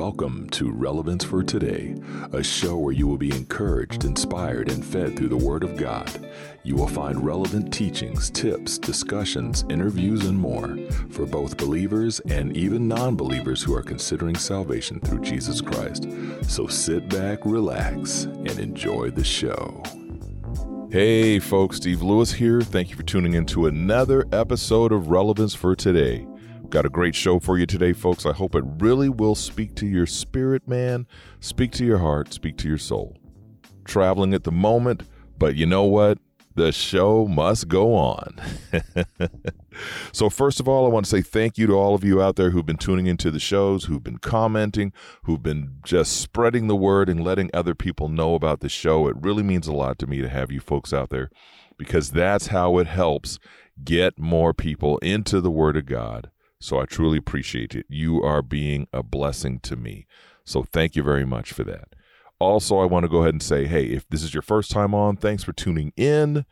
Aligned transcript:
Welcome 0.00 0.48
to 0.52 0.72
Relevance 0.72 1.24
for 1.24 1.42
Today, 1.42 1.94
a 2.32 2.42
show 2.42 2.78
where 2.78 2.94
you 2.94 3.06
will 3.06 3.18
be 3.18 3.36
encouraged, 3.36 4.06
inspired, 4.06 4.70
and 4.70 4.82
fed 4.82 5.14
through 5.14 5.28
the 5.28 5.36
Word 5.36 5.62
of 5.62 5.76
God. 5.76 6.26
You 6.62 6.74
will 6.74 6.88
find 6.88 7.22
relevant 7.22 7.70
teachings, 7.70 8.30
tips, 8.30 8.78
discussions, 8.78 9.66
interviews, 9.68 10.24
and 10.24 10.38
more 10.38 10.78
for 11.10 11.26
both 11.26 11.58
believers 11.58 12.18
and 12.20 12.56
even 12.56 12.88
non 12.88 13.14
believers 13.14 13.62
who 13.62 13.74
are 13.76 13.82
considering 13.82 14.36
salvation 14.36 15.00
through 15.00 15.20
Jesus 15.20 15.60
Christ. 15.60 16.08
So 16.48 16.66
sit 16.66 17.10
back, 17.10 17.40
relax, 17.44 18.22
and 18.22 18.58
enjoy 18.58 19.10
the 19.10 19.22
show. 19.22 19.82
Hey, 20.90 21.38
folks, 21.38 21.76
Steve 21.76 22.00
Lewis 22.00 22.32
here. 22.32 22.62
Thank 22.62 22.88
you 22.88 22.96
for 22.96 23.02
tuning 23.02 23.34
in 23.34 23.44
to 23.46 23.66
another 23.66 24.26
episode 24.32 24.92
of 24.92 25.08
Relevance 25.08 25.54
for 25.54 25.76
Today. 25.76 26.26
Got 26.70 26.86
a 26.86 26.88
great 26.88 27.16
show 27.16 27.40
for 27.40 27.58
you 27.58 27.66
today, 27.66 27.92
folks. 27.92 28.24
I 28.24 28.32
hope 28.32 28.54
it 28.54 28.62
really 28.78 29.08
will 29.08 29.34
speak 29.34 29.74
to 29.74 29.86
your 29.86 30.06
spirit, 30.06 30.68
man, 30.68 31.08
speak 31.40 31.72
to 31.72 31.84
your 31.84 31.98
heart, 31.98 32.32
speak 32.32 32.56
to 32.58 32.68
your 32.68 32.78
soul. 32.78 33.16
Traveling 33.84 34.34
at 34.34 34.44
the 34.44 34.52
moment, 34.52 35.02
but 35.36 35.56
you 35.56 35.66
know 35.66 35.82
what? 35.82 36.18
The 36.54 36.70
show 36.70 37.26
must 37.26 37.66
go 37.66 37.96
on. 37.96 38.40
so, 40.12 40.30
first 40.30 40.60
of 40.60 40.68
all, 40.68 40.86
I 40.86 40.90
want 40.90 41.06
to 41.06 41.10
say 41.10 41.22
thank 41.22 41.58
you 41.58 41.66
to 41.66 41.72
all 41.72 41.96
of 41.96 42.04
you 42.04 42.22
out 42.22 42.36
there 42.36 42.50
who've 42.50 42.64
been 42.64 42.76
tuning 42.76 43.08
into 43.08 43.32
the 43.32 43.40
shows, 43.40 43.86
who've 43.86 44.04
been 44.04 44.18
commenting, 44.18 44.92
who've 45.24 45.42
been 45.42 45.78
just 45.84 46.20
spreading 46.20 46.68
the 46.68 46.76
word 46.76 47.08
and 47.08 47.24
letting 47.24 47.50
other 47.52 47.74
people 47.74 48.08
know 48.08 48.36
about 48.36 48.60
the 48.60 48.68
show. 48.68 49.08
It 49.08 49.16
really 49.18 49.42
means 49.42 49.66
a 49.66 49.72
lot 49.72 49.98
to 49.98 50.06
me 50.06 50.20
to 50.20 50.28
have 50.28 50.52
you 50.52 50.60
folks 50.60 50.92
out 50.92 51.10
there 51.10 51.30
because 51.76 52.12
that's 52.12 52.48
how 52.48 52.78
it 52.78 52.86
helps 52.86 53.40
get 53.82 54.20
more 54.20 54.54
people 54.54 54.98
into 54.98 55.40
the 55.40 55.50
Word 55.50 55.76
of 55.76 55.86
God 55.86 56.30
so 56.60 56.78
I 56.78 56.84
truly 56.84 57.18
appreciate 57.18 57.74
it. 57.74 57.86
You 57.88 58.22
are 58.22 58.42
being 58.42 58.86
a 58.92 59.02
blessing 59.02 59.60
to 59.60 59.76
me. 59.76 60.06
So 60.44 60.62
thank 60.62 60.94
you 60.96 61.02
very 61.02 61.24
much 61.24 61.52
for 61.52 61.64
that. 61.64 61.94
Also, 62.38 62.78
I 62.78 62.84
want 62.84 63.04
to 63.04 63.08
go 63.08 63.18
ahead 63.18 63.34
and 63.34 63.42
say, 63.42 63.66
hey, 63.66 63.84
if 63.86 64.08
this 64.08 64.22
is 64.22 64.32
your 64.34 64.42
first 64.42 64.70
time 64.70 64.94
on, 64.94 65.16
thanks 65.16 65.42
for 65.44 65.52
tuning 65.52 65.92
in. 65.96 66.44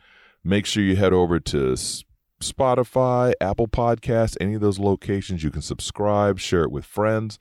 Make 0.44 0.66
sure 0.66 0.82
you 0.82 0.96
head 0.96 1.12
over 1.12 1.40
to 1.40 1.74
Spotify, 2.40 3.32
Apple 3.40 3.68
Podcasts, 3.68 4.36
any 4.40 4.54
of 4.54 4.60
those 4.60 4.78
locations. 4.78 5.42
You 5.42 5.50
can 5.50 5.62
subscribe, 5.62 6.38
share 6.38 6.62
it 6.62 6.70
with 6.70 6.84
friends, 6.84 7.38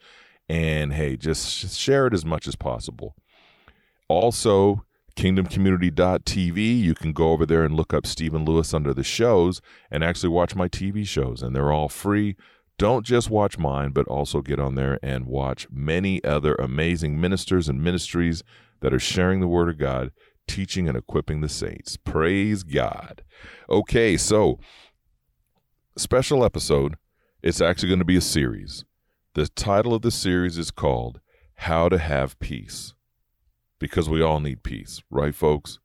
and 0.50 0.94
hey, 0.94 1.18
just 1.18 1.78
share 1.78 2.08
it 2.08 2.14
as 2.14 2.26
much 2.26 2.48
as 2.48 2.56
possible. 2.56 3.16
Also, 4.08 4.86
kingdomcommunity.tv. 5.18 6.80
You 6.80 6.96
can 6.96 7.12
go 7.12 7.32
over 7.32 7.46
there 7.46 7.64
and 7.64 7.76
look 7.76 7.94
up 7.94 8.06
Stephen 8.06 8.46
Lewis 8.46 8.74
under 8.74 8.94
the 8.94 9.04
shows 9.04 9.62
and 9.92 10.04
actually 10.04 10.30
watch 10.30 10.56
my 10.56 10.70
TV 10.70 11.06
shows, 11.06 11.42
and 11.42 11.56
they're 11.56 11.72
all 11.72 11.90
free. 11.90 12.36
Don't 12.78 13.06
just 13.06 13.30
watch 13.30 13.58
mine, 13.58 13.92
but 13.92 14.08
also 14.08 14.42
get 14.42 14.60
on 14.60 14.76
there 14.76 15.00
and 15.02 15.26
watch 15.26 15.68
many 15.72 16.24
other 16.24 16.54
amazing 16.56 17.20
ministers 17.20 17.68
and 17.68 17.84
ministries 17.84 18.44
that 18.82 18.94
are 18.94 19.00
sharing 19.00 19.40
the 19.40 19.48
Word 19.48 19.70
of 19.70 19.80
God, 19.80 20.12
teaching 20.48 20.88
and 20.88 20.96
equipping 20.96 21.42
the 21.42 21.50
saints. 21.50 21.98
Praise 21.98 22.64
God. 22.64 23.24
Okay, 23.70 24.16
so 24.16 24.60
special 25.98 26.46
episode. 26.46 26.96
It's 27.42 27.62
actually 27.62 27.90
going 27.90 28.00
to 28.00 28.06
be 28.06 28.18
a 28.18 28.22
series. 28.22 28.86
The 29.34 29.48
title 29.48 29.94
of 29.94 30.02
the 30.02 30.12
series 30.12 30.58
is 30.58 30.72
called 30.72 31.20
How 31.56 31.90
to 31.90 31.98
Have 31.98 32.40
Peace, 32.40 32.94
because 33.80 34.10
we 34.10 34.22
all 34.22 34.40
need 34.40 34.64
peace, 34.64 35.02
right, 35.10 35.34
folks? 35.34 35.80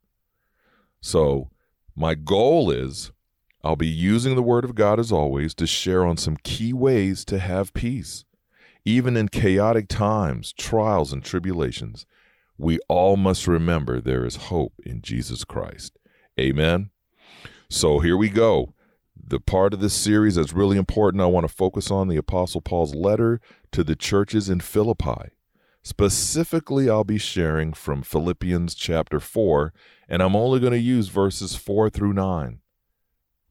So, 1.01 1.51
my 1.95 2.15
goal 2.15 2.71
is 2.71 3.13
I'll 3.65 3.77
be 3.77 3.87
using 3.87 4.35
the 4.35 4.43
Word 4.43 4.65
of 4.65 4.75
God 4.75 4.99
as 4.99 5.13
always 5.13 5.55
to 5.55 5.67
share 5.67 6.05
on 6.05 6.17
some 6.17 6.37
key 6.43 6.73
ways 6.73 7.25
to 7.27 7.39
have 7.39 7.73
peace. 7.75 8.25
Even 8.85 9.17
in 9.17 9.29
chaotic 9.29 9.87
times, 9.87 10.53
trials, 10.53 11.13
and 11.13 11.25
tribulations, 11.25 12.05
we 12.59 12.81
all 12.89 13.17
must 13.17 13.47
remember 13.47 14.01
there 14.01 14.25
is 14.25 14.37
hope 14.37 14.73
in 14.85 15.01
Jesus 15.01 15.45
Christ. 15.45 15.97
Amen. 16.39 16.91
So 17.69 18.01
here 18.01 18.17
we 18.17 18.29
go. 18.29 18.75
The 19.17 19.39
part 19.39 19.73
of 19.73 19.81
this 19.81 19.95
series 19.95 20.35
that's 20.35 20.53
really 20.53 20.77
important, 20.77 21.23
I 21.23 21.27
want 21.27 21.47
to 21.47 21.55
focus 21.55 21.91
on 21.91 22.09
the 22.09 22.17
Apostle 22.17 22.61
Paul's 22.61 22.95
letter 22.95 23.41
to 23.71 23.85
the 23.85 23.95
churches 23.95 24.51
in 24.51 24.59
Philippi. 24.59 25.31
Specifically, 25.85 26.91
I'll 26.91 27.05
be 27.05 27.19
sharing 27.19 27.73
from 27.73 28.03
Philippians 28.03 28.75
chapter 28.75 29.21
4, 29.21 29.73
and 30.09 30.23
I'm 30.23 30.35
only 30.35 30.59
going 30.59 30.73
to 30.73 30.79
use 30.79 31.09
verses 31.09 31.55
4 31.55 31.91
through 31.91 32.13
9. 32.15 32.62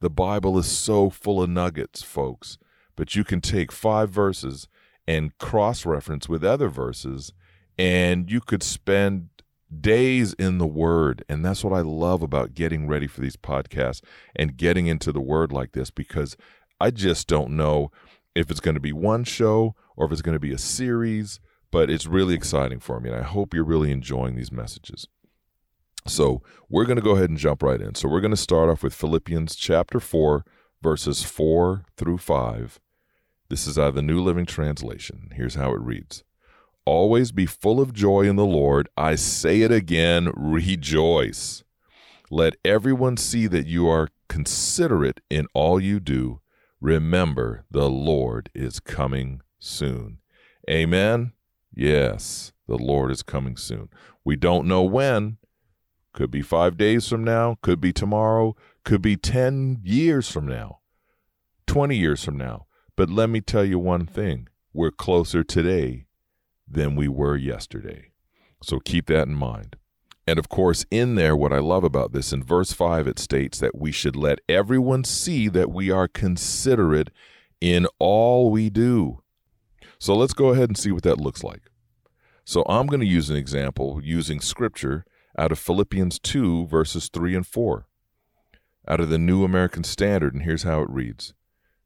The 0.02 0.10
Bible 0.10 0.58
is 0.58 0.66
so 0.66 1.10
full 1.10 1.40
of 1.40 1.48
nuggets, 1.48 2.02
folks, 2.02 2.58
but 2.96 3.14
you 3.14 3.22
can 3.22 3.40
take 3.40 3.70
five 3.70 4.10
verses 4.10 4.66
and 5.06 5.38
cross 5.38 5.86
reference 5.86 6.28
with 6.28 6.42
other 6.42 6.68
verses, 6.68 7.32
and 7.78 8.28
you 8.28 8.40
could 8.40 8.64
spend 8.64 9.28
days 9.80 10.32
in 10.32 10.58
the 10.58 10.66
Word. 10.66 11.24
And 11.28 11.44
that's 11.44 11.62
what 11.62 11.72
I 11.72 11.82
love 11.82 12.20
about 12.20 12.54
getting 12.54 12.88
ready 12.88 13.06
for 13.06 13.20
these 13.20 13.36
podcasts 13.36 14.02
and 14.34 14.56
getting 14.56 14.88
into 14.88 15.12
the 15.12 15.20
Word 15.20 15.52
like 15.52 15.70
this 15.70 15.92
because 15.92 16.36
I 16.80 16.90
just 16.90 17.28
don't 17.28 17.52
know 17.56 17.92
if 18.34 18.50
it's 18.50 18.58
going 18.58 18.74
to 18.74 18.80
be 18.80 18.92
one 18.92 19.22
show 19.22 19.76
or 19.96 20.06
if 20.06 20.10
it's 20.10 20.20
going 20.20 20.34
to 20.34 20.40
be 20.40 20.52
a 20.52 20.58
series, 20.58 21.38
but 21.70 21.88
it's 21.88 22.06
really 22.06 22.34
exciting 22.34 22.80
for 22.80 22.98
me. 22.98 23.08
And 23.08 23.20
I 23.20 23.22
hope 23.22 23.54
you're 23.54 23.62
really 23.62 23.92
enjoying 23.92 24.34
these 24.34 24.50
messages. 24.50 25.06
So 26.06 26.42
we're 26.68 26.84
going 26.84 26.96
to 26.96 27.02
go 27.02 27.12
ahead 27.12 27.30
and 27.30 27.38
jump 27.38 27.62
right 27.62 27.80
in. 27.80 27.94
So 27.94 28.08
we're 28.08 28.20
going 28.20 28.32
to 28.32 28.36
start 28.36 28.68
off 28.68 28.82
with 28.82 28.94
Philippians 28.94 29.54
chapter 29.54 30.00
4, 30.00 30.44
verses 30.82 31.22
4 31.22 31.84
through 31.96 32.18
5. 32.18 32.80
This 33.48 33.66
is 33.66 33.78
out 33.78 33.88
of 33.88 33.94
the 33.94 34.02
New 34.02 34.20
Living 34.20 34.46
Translation. 34.46 35.30
Here's 35.34 35.54
how 35.54 35.72
it 35.72 35.80
reads 35.80 36.24
Always 36.84 37.30
be 37.30 37.46
full 37.46 37.80
of 37.80 37.92
joy 37.92 38.22
in 38.22 38.36
the 38.36 38.46
Lord. 38.46 38.88
I 38.96 39.14
say 39.14 39.60
it 39.60 39.70
again, 39.70 40.32
rejoice. 40.34 41.62
Let 42.30 42.56
everyone 42.64 43.18
see 43.18 43.46
that 43.46 43.66
you 43.66 43.88
are 43.88 44.08
considerate 44.28 45.20
in 45.28 45.46
all 45.54 45.78
you 45.78 46.00
do. 46.00 46.40
Remember, 46.80 47.64
the 47.70 47.90
Lord 47.90 48.50
is 48.54 48.80
coming 48.80 49.42
soon. 49.58 50.18
Amen. 50.68 51.32
Yes, 51.74 52.52
the 52.66 52.78
Lord 52.78 53.10
is 53.10 53.22
coming 53.22 53.56
soon. 53.56 53.90
We 54.24 54.36
don't 54.36 54.66
know 54.66 54.82
when, 54.82 55.36
could 56.12 56.30
be 56.30 56.42
five 56.42 56.76
days 56.76 57.08
from 57.08 57.24
now, 57.24 57.56
could 57.62 57.80
be 57.80 57.92
tomorrow, 57.92 58.54
could 58.84 59.02
be 59.02 59.16
10 59.16 59.80
years 59.82 60.30
from 60.30 60.46
now, 60.46 60.80
20 61.66 61.96
years 61.96 62.24
from 62.24 62.36
now. 62.36 62.66
But 62.96 63.10
let 63.10 63.30
me 63.30 63.40
tell 63.40 63.64
you 63.64 63.78
one 63.78 64.06
thing 64.06 64.48
we're 64.72 64.90
closer 64.90 65.42
today 65.42 66.06
than 66.68 66.96
we 66.96 67.08
were 67.08 67.36
yesterday. 67.36 68.12
So 68.62 68.78
keep 68.78 69.06
that 69.06 69.26
in 69.26 69.34
mind. 69.34 69.76
And 70.26 70.38
of 70.38 70.48
course, 70.48 70.84
in 70.90 71.16
there, 71.16 71.34
what 71.34 71.52
I 71.52 71.58
love 71.58 71.82
about 71.82 72.12
this, 72.12 72.32
in 72.32 72.44
verse 72.44 72.72
5, 72.72 73.06
it 73.08 73.18
states 73.18 73.58
that 73.58 73.76
we 73.76 73.90
should 73.90 74.14
let 74.14 74.38
everyone 74.48 75.04
see 75.04 75.48
that 75.48 75.70
we 75.70 75.90
are 75.90 76.06
considerate 76.06 77.10
in 77.60 77.86
all 77.98 78.50
we 78.50 78.70
do. 78.70 79.22
So 79.98 80.14
let's 80.14 80.34
go 80.34 80.48
ahead 80.48 80.68
and 80.68 80.78
see 80.78 80.92
what 80.92 81.02
that 81.02 81.20
looks 81.20 81.42
like. 81.42 81.62
So 82.44 82.64
I'm 82.68 82.86
going 82.86 83.00
to 83.00 83.06
use 83.06 83.30
an 83.30 83.36
example 83.36 84.00
using 84.02 84.40
scripture 84.40 85.04
out 85.38 85.52
of 85.52 85.58
Philippians 85.58 86.18
2, 86.18 86.66
verses 86.66 87.08
3 87.08 87.36
and 87.36 87.46
4, 87.46 87.86
out 88.88 89.00
of 89.00 89.08
the 89.08 89.18
New 89.18 89.44
American 89.44 89.84
Standard, 89.84 90.34
and 90.34 90.42
here's 90.42 90.64
how 90.64 90.82
it 90.82 90.90
reads 90.90 91.32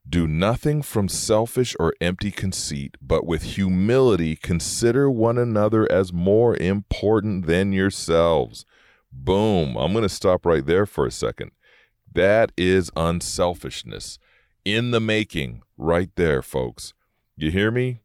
Do 0.09 0.27
nothing 0.27 0.83
from 0.83 1.09
selfish 1.09 1.77
or 1.79 1.95
empty 2.01 2.31
conceit, 2.31 2.97
but 3.01 3.27
with 3.27 3.43
humility 3.43 4.37
consider 4.37 5.11
one 5.11 5.39
another 5.39 5.91
as 5.91 6.13
more 6.13 6.57
important 6.57 7.47
than 7.47 7.73
yourselves. 7.73 8.65
Boom. 9.13 9.77
I'm 9.77 9.93
going 9.93 10.03
to 10.03 10.09
stop 10.09 10.45
right 10.45 10.65
there 10.65 10.87
for 10.87 11.07
a 11.07 11.11
second. 11.11 11.53
That 12.13 12.53
is 12.57 12.91
unselfishness 12.97 14.19
in 14.65 14.91
the 14.91 15.01
making, 15.01 15.63
right 15.77 16.11
there, 16.17 16.43
folks. 16.43 16.93
You 17.37 17.51
hear 17.51 17.71
me? 17.71 18.01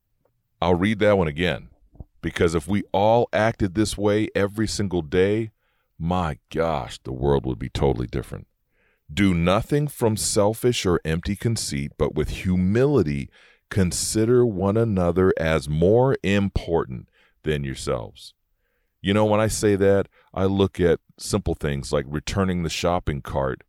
I'll 0.61 0.75
read 0.75 0.99
that 0.99 1.17
one 1.17 1.27
again. 1.27 1.70
Because 2.21 2.55
if 2.55 2.67
we 2.67 2.83
all 2.91 3.27
acted 3.33 3.73
this 3.73 3.97
way 3.97 4.29
every 4.35 4.67
single 4.67 5.01
day, 5.01 5.51
my 5.97 6.37
gosh, 6.49 6.99
the 7.03 7.13
world 7.13 7.45
would 7.45 7.59
be 7.59 7.69
totally 7.69 8.07
different. 8.07 8.47
Do 9.13 9.33
nothing 9.33 9.87
from 9.87 10.15
selfish 10.17 10.85
or 10.85 11.01
empty 11.03 11.35
conceit, 11.35 11.91
but 11.97 12.15
with 12.15 12.29
humility 12.29 13.29
consider 13.69 14.45
one 14.45 14.77
another 14.77 15.33
as 15.37 15.67
more 15.67 16.15
important 16.23 17.09
than 17.43 17.63
yourselves. 17.63 18.33
You 19.01 19.13
know, 19.13 19.25
when 19.25 19.39
I 19.39 19.47
say 19.47 19.75
that, 19.77 20.07
I 20.33 20.45
look 20.45 20.79
at 20.79 20.99
simple 21.17 21.55
things 21.55 21.91
like 21.91 22.05
returning 22.07 22.63
the 22.63 22.69
shopping 22.69 23.21
cart 23.21 23.63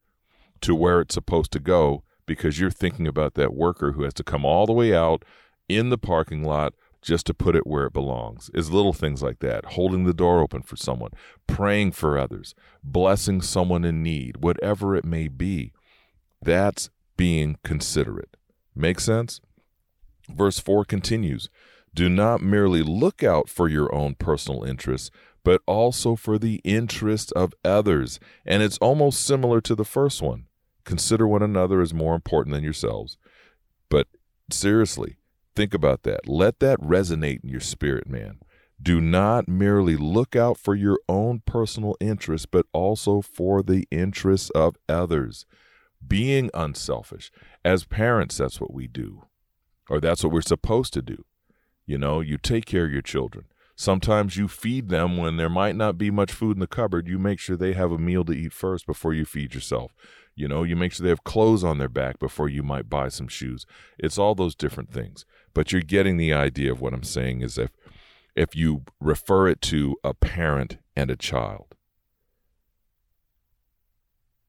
to 0.60 0.75
where 0.75 1.00
it's 1.00 1.14
supposed 1.14 1.52
to 1.52 1.58
go 1.58 2.04
because 2.26 2.60
you're 2.60 2.70
thinking 2.70 3.06
about 3.06 3.34
that 3.34 3.54
worker 3.54 3.93
who 3.93 4.02
has 4.02 4.14
to 4.14 4.25
come 4.25 4.44
all 4.44 4.66
the 4.66 4.72
way 4.72 4.94
out 4.94 5.25
in 5.69 5.88
the 5.88 5.99
parking 5.99 6.44
lot 6.44 6.75
just 7.02 7.26
to 7.26 7.34
put 7.34 7.56
it 7.56 7.66
where 7.66 7.87
it 7.87 7.93
belongs 7.93 8.50
is 8.54 8.70
little 8.70 8.93
things 8.93 9.22
like 9.22 9.40
that 9.40 9.64
holding 9.64 10.04
the 10.04 10.14
door 10.14 10.40
open 10.40 10.62
for 10.62 10.76
someone 10.76 11.10
praying 11.46 11.93
for 11.93 12.16
others 12.16 12.54
blessing 12.82 13.43
someone 13.43 13.84
in 13.84 14.02
need 14.02 14.38
whatever 14.38 14.96
it 14.96 15.04
may 15.04 15.28
be 15.28 15.72
that's 16.40 16.90
being 17.16 17.58
considerate 17.64 18.37
make 18.75 19.00
sense 19.00 19.40
verse 20.28 20.58
4 20.58 20.84
continues 20.84 21.49
Do 21.94 22.08
not 22.08 22.43
merely 22.43 22.82
look 22.82 23.22
out 23.22 23.49
for 23.49 23.69
your 23.69 23.94
own 23.94 24.14
personal 24.14 24.64
interests, 24.64 25.10
but 25.44 25.62
also 25.66 26.16
for 26.16 26.38
the 26.38 26.60
interests 26.64 27.32
of 27.32 27.54
others. 27.64 28.20
And 28.44 28.62
it's 28.62 28.78
almost 28.78 29.25
similar 29.25 29.60
to 29.62 29.75
the 29.75 29.84
first 29.84 30.22
one. 30.22 30.46
Consider 30.84 31.26
one 31.26 31.43
another 31.43 31.81
as 31.81 31.94
more 31.94 32.14
important 32.14 32.54
than 32.54 32.64
yourselves. 32.64 33.16
But 33.88 34.08
seriously, 34.50 35.16
think 35.54 35.75
about 35.75 36.02
that. 36.02 36.28
Let 36.28 36.60
that 36.60 36.81
resonate 36.81 37.43
in 37.43 37.49
your 37.49 37.60
spirit, 37.60 38.08
man. 38.08 38.38
Do 38.81 39.00
not 39.00 39.46
merely 39.46 39.96
look 39.96 40.34
out 40.34 40.58
for 40.58 40.75
your 40.75 40.99
own 41.08 41.43
personal 41.46 41.96
interests, 42.00 42.46
but 42.50 42.66
also 42.72 43.20
for 43.20 43.62
the 43.62 43.87
interests 43.90 44.50
of 44.50 44.76
others. 44.88 45.46
Being 46.04 46.50
unselfish. 46.52 47.31
As 47.64 47.84
parents, 47.84 48.38
that's 48.38 48.60
what 48.60 48.75
we 48.75 48.88
do, 48.88 49.26
or 49.88 50.00
that's 50.00 50.25
what 50.25 50.32
we're 50.32 50.43
supposed 50.43 50.93
to 50.94 51.02
do. 51.02 51.25
You 51.87 51.96
know, 51.99 52.20
you 52.20 52.38
take 52.38 52.66
care 52.66 52.87
of 52.87 52.93
your 52.93 53.02
children. 53.02 53.44
Sometimes 53.76 54.37
you 54.37 54.49
feed 54.49 54.88
them 54.88 55.16
when 55.16 55.37
there 55.37 55.49
might 55.49 55.76
not 55.76 55.96
be 55.96 56.10
much 56.10 56.32
food 56.32 56.56
in 56.56 56.60
the 56.60 56.66
cupboard. 56.66 57.08
You 57.08 57.19
make 57.19 57.38
sure 57.38 57.56
they 57.56 57.72
have 57.72 57.93
a 57.93 57.99
meal 57.99 58.25
to 58.25 58.32
eat 58.32 58.52
first 58.52 58.87
before 58.87 59.14
you 59.14 59.25
feed 59.25 59.54
yourself. 59.54 59.94
You 60.34 60.49
know, 60.49 60.62
you 60.62 60.76
make 60.76 60.93
sure 60.93 61.04
they 61.04 61.10
have 61.10 61.25
clothes 61.25 61.64
on 61.64 61.78
their 61.78 61.88
back 61.88 62.19
before 62.19 62.49
you 62.49 62.62
might 62.62 62.88
buy 62.88 63.08
some 63.08 63.28
shoes. 63.28 63.66
It's 63.99 64.19
all 64.19 64.34
those 64.34 64.54
different 64.54 64.93
things. 64.93 65.25
But 65.54 65.72
you're 65.72 65.82
getting 65.82 66.16
the 66.16 66.32
idea 66.32 66.72
of 66.72 66.81
what 66.81 66.94
I'm 66.94 67.02
saying 67.02 67.43
is 67.43 67.58
if 67.58 67.70
if 68.34 68.56
you 68.56 68.82
refer 69.00 69.49
it 69.49 69.60
to 69.60 69.96
a 70.02 70.14
parent 70.14 70.78
and 70.96 71.10
a 71.10 71.16
child. 71.16 71.75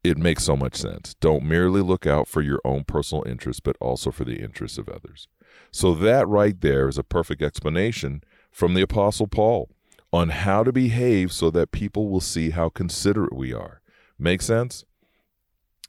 It 0.04 0.18
makes 0.18 0.44
so 0.44 0.58
much 0.58 0.76
sense. 0.76 1.16
Don't 1.22 1.46
merely 1.46 1.82
look 1.82 2.06
out 2.06 2.28
for 2.28 2.42
your 2.42 2.60
own 2.66 2.84
personal 2.84 3.24
interests, 3.26 3.62
but 3.62 3.78
also 3.80 4.12
for 4.12 4.26
the 4.26 4.42
interests 4.42 4.78
of 4.78 4.90
others. 4.90 5.28
So, 5.72 5.94
that 5.96 6.28
right 6.28 6.60
there 6.60 6.90
is 6.90 6.98
a 6.98 7.04
perfect 7.04 7.42
explanation 7.42 8.22
from 8.52 8.74
the 8.74 8.82
Apostle 8.82 9.28
Paul 9.28 9.70
on 10.12 10.30
how 10.30 10.64
to 10.64 10.72
behave 10.72 11.32
so 11.32 11.50
that 11.52 11.72
people 11.72 12.10
will 12.10 12.22
see 12.22 12.50
how 12.50 12.70
considerate 12.70 13.34
we 13.34 13.54
are. 13.54 13.82
Make 14.20 14.42
sense? 14.42 14.84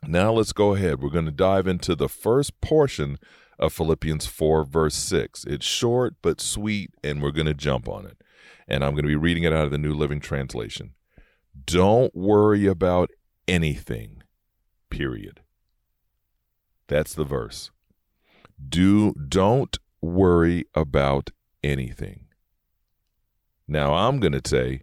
Now, 0.07 0.33
let's 0.33 0.53
go 0.53 0.75
ahead. 0.75 1.03
We're 1.03 1.11
going 1.11 1.25
to 1.25 1.31
dive 1.31 1.67
into 1.67 1.95
the 1.95 2.09
first 2.09 2.61
portion 2.61 3.19
of 3.59 3.73
Philippians 3.73 4.27
4, 4.27 4.65
verse 4.65 4.95
6. 4.95 5.45
It's 5.45 5.67
short 5.67 6.15
but 6.23 6.41
sweet, 6.41 6.91
and 7.03 7.23
we're 7.23 7.31
going 7.31 7.47
to 7.47 7.55
jump 7.55 7.89
on 7.89 8.07
it. 8.07 8.19
And 8.67 8.85
I'm 8.85 8.93
going 8.93 9.05
to 9.05 9.09
be 9.09 9.17
reading 9.17 9.45
it 9.45 9.53
out 9.53 9.67
of 9.67 9.71
the 9.71 9.79
New 9.79 9.95
Living 9.95 10.21
Translation. 10.21 10.95
Don't 11.65 12.15
worry 12.15 12.67
about 12.67 13.11
anything, 13.47 14.23
period. 14.91 15.41
That's 16.89 17.15
the 17.15 17.25
verse. 17.25 17.71
Do 18.69 19.13
don't 19.13 19.77
worry 20.01 20.65
about 20.75 21.31
anything. 21.63 22.27
Now 23.67 23.95
I'm 23.95 24.21
going 24.21 24.33
to 24.33 24.47
say, 24.47 24.83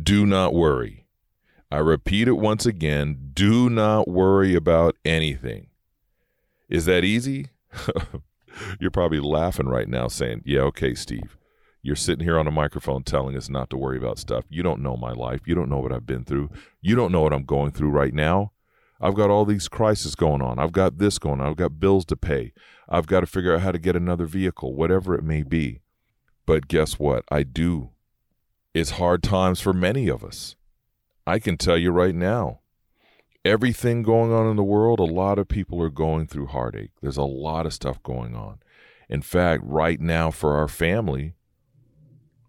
do 0.00 0.24
not 0.24 0.54
worry. 0.54 1.06
I 1.70 1.78
repeat 1.78 2.28
it 2.28 2.32
once 2.32 2.66
again, 2.66 3.30
do 3.32 3.70
not 3.70 4.08
worry 4.08 4.54
about 4.54 4.96
anything. 5.04 5.68
Is 6.68 6.84
that 6.86 7.04
easy? 7.04 7.48
You're 8.80 8.90
probably 8.90 9.20
laughing 9.20 9.66
right 9.66 9.88
now 9.88 10.08
saying, 10.08 10.42
Yeah, 10.44 10.60
okay, 10.62 10.94
Steve. 10.94 11.36
You're 11.84 11.96
sitting 11.96 12.24
here 12.24 12.38
on 12.38 12.46
a 12.46 12.52
microphone 12.52 13.02
telling 13.02 13.36
us 13.36 13.48
not 13.48 13.68
to 13.70 13.76
worry 13.76 13.98
about 13.98 14.18
stuff. 14.18 14.44
You 14.48 14.62
don't 14.62 14.82
know 14.82 14.96
my 14.96 15.12
life. 15.12 15.40
You 15.46 15.56
don't 15.56 15.68
know 15.68 15.80
what 15.80 15.92
I've 15.92 16.06
been 16.06 16.24
through. 16.24 16.50
You 16.80 16.94
don't 16.94 17.10
know 17.10 17.22
what 17.22 17.32
I'm 17.32 17.44
going 17.44 17.72
through 17.72 17.90
right 17.90 18.14
now. 18.14 18.52
I've 19.00 19.16
got 19.16 19.30
all 19.30 19.44
these 19.44 19.66
crises 19.66 20.14
going 20.14 20.40
on. 20.42 20.60
I've 20.60 20.70
got 20.70 20.98
this 20.98 21.18
going 21.18 21.40
on. 21.40 21.48
I've 21.48 21.56
got 21.56 21.80
bills 21.80 22.04
to 22.06 22.16
pay. 22.16 22.52
I've 22.88 23.08
got 23.08 23.20
to 23.20 23.26
figure 23.26 23.52
out 23.52 23.62
how 23.62 23.72
to 23.72 23.80
get 23.80 23.96
another 23.96 24.26
vehicle, 24.26 24.76
whatever 24.76 25.16
it 25.16 25.24
may 25.24 25.42
be. 25.42 25.80
But 26.46 26.68
guess 26.68 27.00
what? 27.00 27.24
I 27.28 27.42
do. 27.42 27.90
It's 28.74 28.90
hard 28.90 29.24
times 29.24 29.60
for 29.60 29.72
many 29.72 30.08
of 30.08 30.22
us. 30.22 30.54
I 31.26 31.40
can 31.40 31.56
tell 31.56 31.76
you 31.76 31.90
right 31.90 32.14
now, 32.14 32.60
everything 33.44 34.02
going 34.02 34.32
on 34.32 34.48
in 34.48 34.56
the 34.56 34.62
world, 34.62 35.00
a 35.00 35.04
lot 35.04 35.38
of 35.38 35.48
people 35.48 35.82
are 35.82 35.90
going 35.90 36.26
through 36.26 36.46
heartache. 36.46 36.90
There's 37.00 37.16
a 37.16 37.24
lot 37.24 37.66
of 37.66 37.74
stuff 37.74 38.02
going 38.02 38.34
on. 38.34 38.58
In 39.08 39.22
fact, 39.22 39.62
right 39.66 40.00
now 40.00 40.30
for 40.30 40.56
our 40.56 40.68
family, 40.68 41.34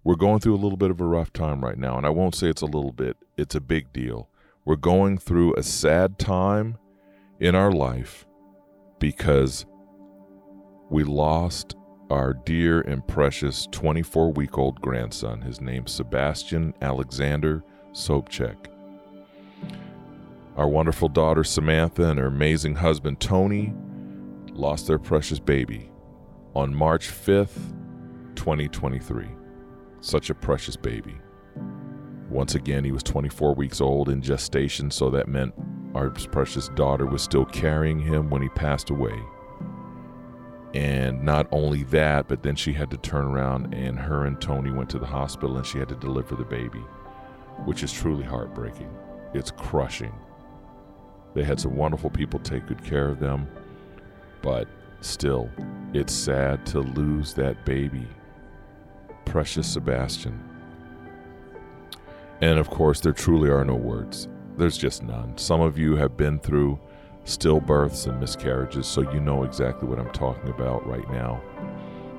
we're 0.04 0.16
going 0.16 0.40
through 0.40 0.56
a 0.56 0.58
little 0.58 0.78
bit 0.78 0.92
of 0.92 1.02
a 1.02 1.06
rough 1.06 1.34
time 1.34 1.64
right 1.64 1.78
now. 1.78 1.98
And 1.98 2.06
I 2.06 2.10
won't 2.10 2.36
say 2.36 2.48
it's 2.48 2.62
a 2.62 2.68
little 2.68 2.92
bit, 2.92 3.18
it's 3.38 3.56
a 3.56 3.62
big 3.62 3.92
deal. 3.94 4.30
We're 4.66 4.76
going 4.76 5.18
through 5.18 5.56
a 5.56 5.64
sad 5.64 6.20
time 6.20 6.78
in 7.40 7.56
our 7.56 7.72
life 7.72 8.26
because 9.00 9.66
we 10.90 11.04
lost 11.04 11.76
our 12.10 12.34
dear 12.34 12.82
and 12.82 13.06
precious 13.08 13.68
24 13.72 14.32
week 14.34 14.58
old 14.58 14.80
grandson. 14.82 15.42
His 15.42 15.60
name's 15.60 15.92
Sebastian 15.92 16.74
Alexander 16.82 17.64
Sobchak. 17.94 18.73
Our 20.56 20.68
wonderful 20.68 21.10
daughter 21.10 21.44
Samantha 21.44 22.08
and 22.08 22.20
her 22.20 22.28
amazing 22.28 22.76
husband 22.76 23.20
Tony 23.20 23.74
lost 24.52 24.86
their 24.86 25.00
precious 25.00 25.40
baby 25.40 25.90
on 26.54 26.76
March 26.76 27.10
5th, 27.10 27.74
2023. 28.36 29.30
Such 30.02 30.30
a 30.30 30.36
precious 30.36 30.76
baby. 30.76 31.16
Once 32.30 32.54
again, 32.54 32.84
he 32.84 32.92
was 32.92 33.02
24 33.02 33.56
weeks 33.56 33.82
old 33.82 34.10
in 34.10 34.22
gestation, 34.22 34.92
so 34.92 35.10
that 35.10 35.28
meant 35.28 35.56
our 35.96 36.12
precious 36.12 36.70
daughter 36.70 37.08
was 37.08 37.24
still 37.24 37.46
carrying 37.46 37.98
him 37.98 38.30
when 38.30 38.44
he 38.44 38.50
passed 38.50 38.92
away. 38.92 39.20
And 40.76 41.24
not 41.24 41.48
only 41.52 41.82
that, 41.86 42.28
but 42.28 42.44
then 42.44 42.56
she 42.56 42.74
had 42.74 42.92
to 42.92 42.98
turn 42.98 43.26
around 43.26 43.74
and 43.74 43.98
her 43.98 44.26
and 44.26 44.40
Tony 44.40 44.70
went 44.70 44.92
to 44.92 45.00
the 45.00 45.06
hospital 45.08 45.58
and 45.58 45.66
she 45.66 45.80
had 45.80 45.90
to 45.90 45.96
deliver 45.96 46.36
the 46.36 46.46
baby, 46.46 46.84
which 47.66 47.82
is 47.82 47.92
truly 47.92 48.24
heartbreaking. 48.24 48.96
It's 49.34 49.50
crushing. 49.50 50.14
They 51.34 51.44
had 51.44 51.60
some 51.60 51.76
wonderful 51.76 52.10
people 52.10 52.40
take 52.40 52.68
good 52.68 52.84
care 52.84 53.10
of 53.10 53.20
them, 53.20 53.48
but 54.42 54.68
still, 55.02 55.50
it's 55.94 56.14
sad 56.14 56.66
to 56.68 56.80
lose 56.80 57.34
that 57.34 57.66
baby. 57.66 58.08
Precious 59.26 59.68
Sebastian. 59.72 60.42
And 62.42 62.60
of 62.60 62.70
course, 62.70 63.00
there 63.00 63.14
truly 63.14 63.50
are 63.50 63.64
no 63.64 63.76
words. 63.76 64.28
There's 64.58 64.78
just 64.78 65.02
none. 65.02 65.38
Some 65.38 65.62
of 65.62 65.78
you 65.78 65.96
have 65.96 66.18
been 66.18 66.40
through 66.40 66.80
stillbirths 67.26 68.08
and 68.08 68.20
miscarriages, 68.20 68.86
so 68.86 69.02
you 69.14 69.20
know 69.20 69.44
exactly 69.44 69.88
what 69.88 70.00
I'm 70.00 70.12
talking 70.12 70.50
about 70.50 70.86
right 70.86 71.10
now. 71.10 71.42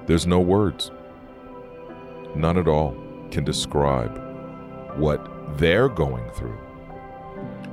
There's 0.06 0.26
no 0.26 0.40
words. 0.40 0.90
None 2.34 2.58
at 2.58 2.68
all 2.68 2.96
can 3.30 3.44
describe 3.44 4.18
what 4.98 5.58
they're 5.58 5.88
going 5.88 6.28
through. 6.30 6.58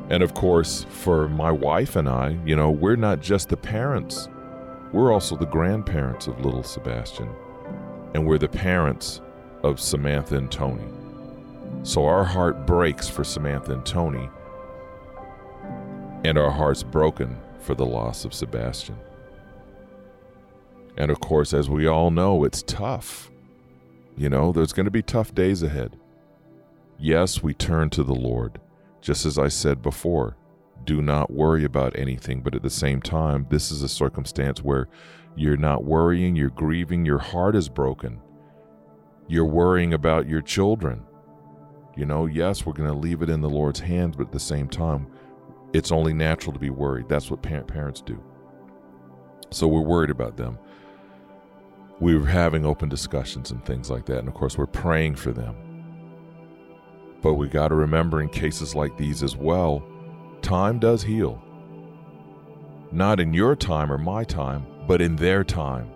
And 0.10 0.24
of 0.24 0.34
course, 0.34 0.86
for 0.90 1.30
my 1.30 1.52
wife 1.52 1.96
and 1.96 2.10
I, 2.10 2.38
you 2.46 2.56
know, 2.56 2.70
we're 2.70 2.96
not 2.96 3.22
just 3.22 3.50
the 3.50 3.58
parents, 3.58 4.28
we're 4.92 5.14
also 5.14 5.38
the 5.38 5.46
grandparents 5.46 6.28
of 6.28 6.44
little 6.44 6.64
Sebastian. 6.64 7.30
And 8.14 8.28
we're 8.28 8.38
the 8.38 8.50
parents 8.50 9.22
of 9.64 9.80
Samantha 9.80 10.36
and 10.36 10.52
Tony. 10.52 10.84
So 11.84 12.06
our 12.06 12.26
heart 12.26 12.68
breaks 12.68 13.08
for 13.08 13.24
Samantha 13.24 13.74
and 13.74 13.86
Tony, 13.86 14.30
and 16.26 16.38
our 16.38 16.52
hearts 16.52 16.84
broken 16.84 17.38
for 17.60 17.74
the 17.74 17.86
loss 17.86 18.26
of 18.26 18.34
Sebastian. 18.34 18.98
And 20.98 21.10
of 21.10 21.22
course, 21.22 21.54
as 21.54 21.70
we 21.70 21.88
all 21.88 22.12
know, 22.12 22.44
it's 22.44 22.64
tough. 22.64 23.32
You 24.18 24.30
know, 24.30 24.52
there's 24.52 24.74
going 24.74 24.86
to 24.86 24.92
be 24.92 25.02
tough 25.02 25.34
days 25.34 25.64
ahead. 25.64 25.98
Yes, 27.00 27.42
we 27.42 27.54
turn 27.54 27.90
to 27.92 28.04
the 28.04 28.14
Lord. 28.14 28.60
Just 29.02 29.26
as 29.26 29.38
I 29.38 29.48
said 29.48 29.82
before, 29.82 30.38
do 30.84 31.02
not 31.02 31.32
worry 31.32 31.64
about 31.64 31.98
anything, 31.98 32.42
but 32.42 32.56
at 32.56 32.62
the 32.62 32.70
same 32.70 33.02
time, 33.02 33.48
this 33.50 33.72
is 33.72 33.82
a 33.82 33.90
circumstance 33.90 34.64
where 34.64 34.88
you're 35.36 35.58
not 35.58 35.84
worrying, 35.84 36.36
you're 36.36 36.50
grieving, 36.50 37.06
your 37.06 37.18
heart 37.20 37.56
is 37.56 37.70
broken. 37.70 38.22
You're 39.28 39.46
worrying 39.46 39.94
about 39.94 40.28
your 40.28 40.42
children. 40.42 41.04
You 41.96 42.06
know, 42.06 42.26
yes, 42.26 42.66
we're 42.66 42.74
going 42.74 42.92
to 42.92 42.98
leave 42.98 43.22
it 43.22 43.30
in 43.30 43.42
the 43.42 43.50
Lord's 43.50 43.80
hands, 43.80 44.16
but 44.16 44.28
at 44.28 44.32
the 44.32 44.40
same 44.40 44.68
time, 44.68 45.08
it's 45.74 45.92
only 45.92 46.14
natural 46.14 46.54
to 46.54 46.60
be 46.60 46.70
worried. 46.70 47.08
That's 47.08 47.32
what 47.32 47.42
parents 47.42 48.02
do. 48.02 48.22
So 49.52 49.68
we're 49.68 49.82
worried 49.82 50.10
about 50.10 50.38
them. 50.38 50.58
We're 52.00 52.26
having 52.26 52.66
open 52.66 52.90
discussions 52.90 53.52
and 53.52 53.64
things 53.66 53.90
like 53.90 54.06
that. 54.08 54.20
And 54.20 54.28
of 54.28 54.34
course, 54.34 54.58
we're 54.58 54.66
praying 54.66 55.16
for 55.16 55.32
them. 55.32 55.71
But 57.22 57.36
we 57.36 57.48
got 57.48 57.70
to 57.70 57.76
remember 57.76 58.22
in 58.22 58.30
cases 58.30 58.76
like 58.76 58.98
these 58.98 59.24
as 59.24 59.36
well, 59.36 59.84
time 60.42 60.80
does 60.80 61.04
heal. 61.04 61.42
Not 62.92 63.20
in 63.20 63.34
your 63.34 63.56
time 63.56 63.92
or 63.92 63.98
my 63.98 64.24
time, 64.24 64.66
but 64.88 65.02
in 65.02 65.16
their 65.16 65.44
time. 65.44 65.92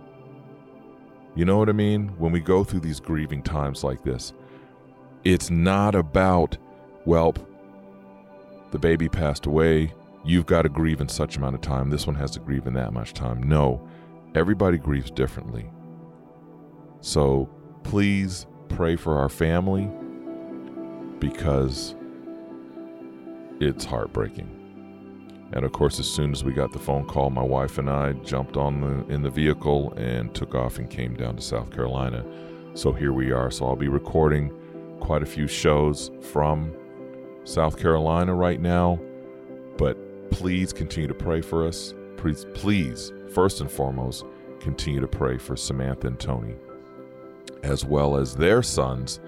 You 1.35 1.43
know 1.43 1.57
what 1.57 1.67
I 1.67 1.73
mean? 1.73 2.09
When 2.17 2.31
we 2.31 2.39
go 2.39 2.63
through 2.63 2.79
these 2.81 2.99
grieving 2.99 3.41
times 3.41 3.83
like 3.83 4.03
this, 4.03 4.33
it's 5.23 5.49
not 5.49 5.95
about, 5.95 6.57
well, 7.05 7.33
the 8.71 8.79
baby 8.79 9.09
passed 9.09 9.45
away, 9.45 9.93
you've 10.23 10.45
got 10.45 10.61
to 10.61 10.69
grieve 10.69 11.01
in 11.01 11.09
such 11.09 11.35
amount 11.35 11.55
of 11.55 11.61
time, 11.61 11.89
this 11.89 12.07
one 12.07 12.15
has 12.15 12.31
to 12.31 12.39
grieve 12.39 12.67
in 12.67 12.73
that 12.75 12.93
much 12.93 13.13
time. 13.13 13.43
No, 13.43 13.85
everybody 14.35 14.77
grieves 14.77 15.11
differently. 15.11 15.69
So 17.01 17.49
please 17.83 18.47
pray 18.69 18.95
for 18.95 19.17
our 19.17 19.29
family 19.29 19.91
because 21.19 21.95
it's 23.59 23.85
heartbreaking. 23.85 24.49
And 25.53 25.63
of 25.63 25.71
course, 25.71 25.99
as 25.99 26.07
soon 26.07 26.31
as 26.31 26.43
we 26.43 26.53
got 26.53 26.71
the 26.71 26.79
phone 26.79 27.05
call, 27.05 27.29
my 27.29 27.43
wife 27.43 27.77
and 27.77 27.89
I 27.89 28.13
jumped 28.13 28.57
on 28.57 28.81
the 28.81 29.13
in 29.13 29.21
the 29.21 29.29
vehicle 29.29 29.93
and 29.93 30.33
took 30.33 30.55
off 30.55 30.79
and 30.79 30.89
came 30.89 31.15
down 31.15 31.35
to 31.37 31.41
South 31.41 31.71
Carolina. 31.71 32.25
So 32.73 32.91
here 32.91 33.13
we 33.13 33.31
are. 33.31 33.51
So 33.51 33.65
I'll 33.65 33.75
be 33.75 33.87
recording 33.87 34.51
quite 34.99 35.23
a 35.23 35.25
few 35.25 35.47
shows 35.47 36.11
from 36.21 36.75
South 37.43 37.79
Carolina 37.79 38.33
right 38.33 38.59
now. 38.59 38.99
But 39.77 40.31
please 40.31 40.73
continue 40.73 41.07
to 41.07 41.13
pray 41.13 41.41
for 41.41 41.65
us. 41.65 41.93
Please, 42.17 42.45
please, 42.53 43.13
first 43.33 43.61
and 43.61 43.69
foremost, 43.69 44.25
continue 44.59 44.99
to 44.99 45.07
pray 45.07 45.37
for 45.37 45.55
Samantha 45.55 46.07
and 46.07 46.19
Tony, 46.19 46.55
as 47.63 47.85
well 47.85 48.17
as 48.17 48.35
their 48.35 48.63
sons, 48.63 49.19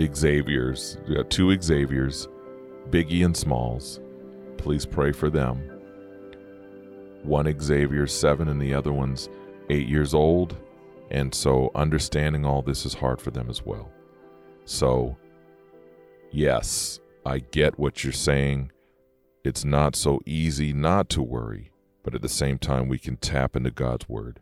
Xavier's. 0.00 0.98
Got 1.12 1.30
two 1.30 1.58
Xavier's, 1.60 2.28
Biggie 2.90 3.24
and 3.24 3.36
Smalls. 3.36 4.00
Please 4.56 4.86
pray 4.86 5.12
for 5.12 5.30
them. 5.30 5.58
One 7.22 7.52
Xavier's 7.60 8.12
seven 8.12 8.48
and 8.48 8.60
the 8.60 8.74
other 8.74 8.92
one's 8.92 9.28
eight 9.70 9.88
years 9.88 10.14
old. 10.14 10.56
And 11.10 11.34
so 11.34 11.70
understanding 11.74 12.44
all 12.44 12.62
this 12.62 12.86
is 12.86 12.94
hard 12.94 13.20
for 13.20 13.30
them 13.30 13.50
as 13.50 13.64
well. 13.64 13.90
So, 14.64 15.16
yes, 16.30 17.00
I 17.26 17.40
get 17.40 17.78
what 17.78 18.02
you're 18.02 18.12
saying. 18.12 18.72
It's 19.44 19.64
not 19.64 19.94
so 19.94 20.20
easy 20.24 20.72
not 20.72 21.08
to 21.10 21.22
worry, 21.22 21.70
but 22.02 22.14
at 22.14 22.22
the 22.22 22.28
same 22.28 22.58
time, 22.58 22.88
we 22.88 22.98
can 22.98 23.16
tap 23.16 23.56
into 23.56 23.70
God's 23.70 24.08
Word. 24.08 24.40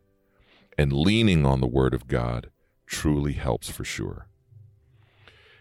And 0.79 0.93
leaning 0.93 1.45
on 1.45 1.61
the 1.61 1.67
Word 1.67 1.93
of 1.93 2.07
God 2.07 2.51
truly 2.87 3.33
helps 3.33 3.69
for 3.69 3.85
sure. 3.85 4.27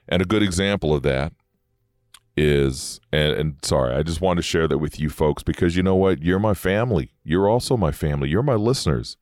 And 0.10 0.22
a 0.22 0.26
good 0.26 0.44
example 0.44 0.94
of 0.94 1.04
that 1.04 1.34
is, 2.36 3.00
and, 3.14 3.34
and 3.34 3.56
sorry, 3.64 3.96
I 3.96 4.02
just 4.02 4.22
wanted 4.22 4.42
to 4.42 4.48
share 4.48 4.68
that 4.68 4.80
with 4.80 5.00
you 5.00 5.10
folks 5.10 5.44
because 5.44 5.78
you 5.78 5.84
know 5.84 5.96
what? 5.96 6.24
You're 6.24 6.40
my 6.40 6.56
family. 6.56 7.14
You're 7.24 7.48
also 7.48 7.78
my 7.78 7.92
family. 7.92 8.30
You're 8.30 8.44
my 8.44 8.56
listeners. 8.56 9.18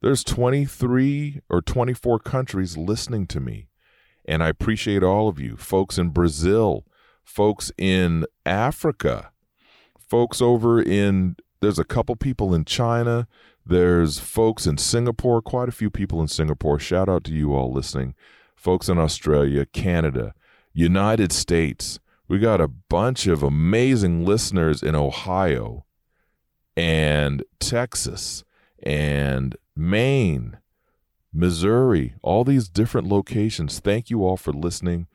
There's 0.00 0.24
23 0.24 1.40
or 1.48 1.60
24 1.60 2.18
countries 2.20 2.76
listening 2.76 3.26
to 3.28 3.40
me. 3.40 3.68
And 4.24 4.42
I 4.42 4.48
appreciate 4.48 5.02
all 5.02 5.28
of 5.28 5.38
you, 5.38 5.56
folks 5.56 5.98
in 5.98 6.08
Brazil, 6.08 6.86
folks 7.22 7.70
in 7.76 8.24
Africa, 8.46 9.30
folks 9.98 10.40
over 10.40 10.80
in, 10.80 11.36
there's 11.60 11.78
a 11.78 11.84
couple 11.84 12.16
people 12.16 12.54
in 12.54 12.64
China, 12.64 13.26
there's 13.66 14.18
folks 14.18 14.66
in 14.66 14.78
Singapore, 14.78 15.42
quite 15.42 15.68
a 15.68 15.72
few 15.72 15.90
people 15.90 16.22
in 16.22 16.28
Singapore. 16.28 16.78
Shout 16.78 17.08
out 17.08 17.24
to 17.24 17.32
you 17.32 17.54
all 17.54 17.72
listening. 17.72 18.14
Folks 18.64 18.88
in 18.88 18.96
Australia, 18.96 19.66
Canada, 19.66 20.32
United 20.72 21.32
States. 21.32 22.00
We 22.28 22.38
got 22.38 22.62
a 22.62 22.66
bunch 22.66 23.26
of 23.26 23.42
amazing 23.42 24.24
listeners 24.24 24.82
in 24.82 24.94
Ohio 24.94 25.84
and 26.74 27.44
Texas 27.60 28.42
and 28.82 29.54
Maine 29.76 30.56
Missouri, 31.30 32.14
all 32.22 32.42
these 32.42 32.70
different 32.70 33.06
locations. 33.06 33.80
Thank 33.80 34.08
you 34.08 34.24
all 34.24 34.38
for 34.38 34.54
listening. 34.54 35.08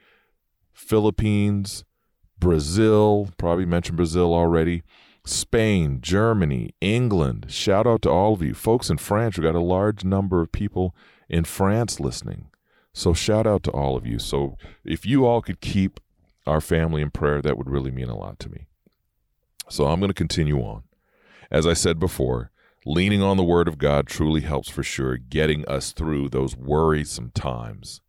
Philippines, 0.72 1.84
Brazil, 2.38 3.29
probably 3.39 3.65
mentioned 3.65 3.98
Brazil 3.98 4.32
already. 4.32 4.84
Spain, 5.25 6.01
Germany, 6.01 6.75
England. 6.82 7.48
Shout 7.50 7.88
out 7.88 8.03
to 8.03 8.12
all 8.12 8.36
of 8.36 8.44
you. 8.44 8.53
Folks 8.53 8.91
in 8.91 9.00
France, 9.00 9.39
we 9.39 9.44
got 9.44 9.56
a 9.56 9.60
large 9.60 10.03
number 10.03 10.39
of 10.39 10.51
people 10.51 10.94
in 11.27 11.46
France 11.46 12.00
listening. 12.00 12.49
So 13.00 13.13
shout 13.13 13.48
out 13.48 13.63
to 13.63 13.72
all 13.72 13.96
of 13.96 14.06
you. 14.06 14.20
So 14.20 14.58
if 14.84 15.06
you 15.06 15.25
all 15.25 15.41
could 15.41 15.62
keep 15.62 16.01
our 16.46 16.60
family 16.60 17.01
in 17.01 17.12
prayer, 17.12 17.41
that 17.41 17.58
would 17.58 17.70
really 17.70 17.91
mean 17.91 18.10
a 18.10 18.18
lot 18.18 18.39
to 18.39 18.50
me. 18.50 18.68
So 19.70 19.88
I'm 19.88 20.01
going 20.01 20.10
to 20.10 20.13
continue 20.13 20.60
on. 20.60 20.84
As 21.50 21.65
I 21.65 21.72
said 21.72 21.98
before, 21.98 22.51
leaning 22.86 23.22
on 23.22 23.38
the 23.38 23.44
word 23.44 23.70
of 23.70 23.77
God 23.77 24.06
truly 24.06 24.41
helps 24.41 24.68
for 24.68 24.84
sure, 24.84 25.15
getting 25.15 25.65
us 25.65 25.94
through 25.94 26.27
those 26.27 26.58
worrisome 26.58 27.32
times. 27.34 28.01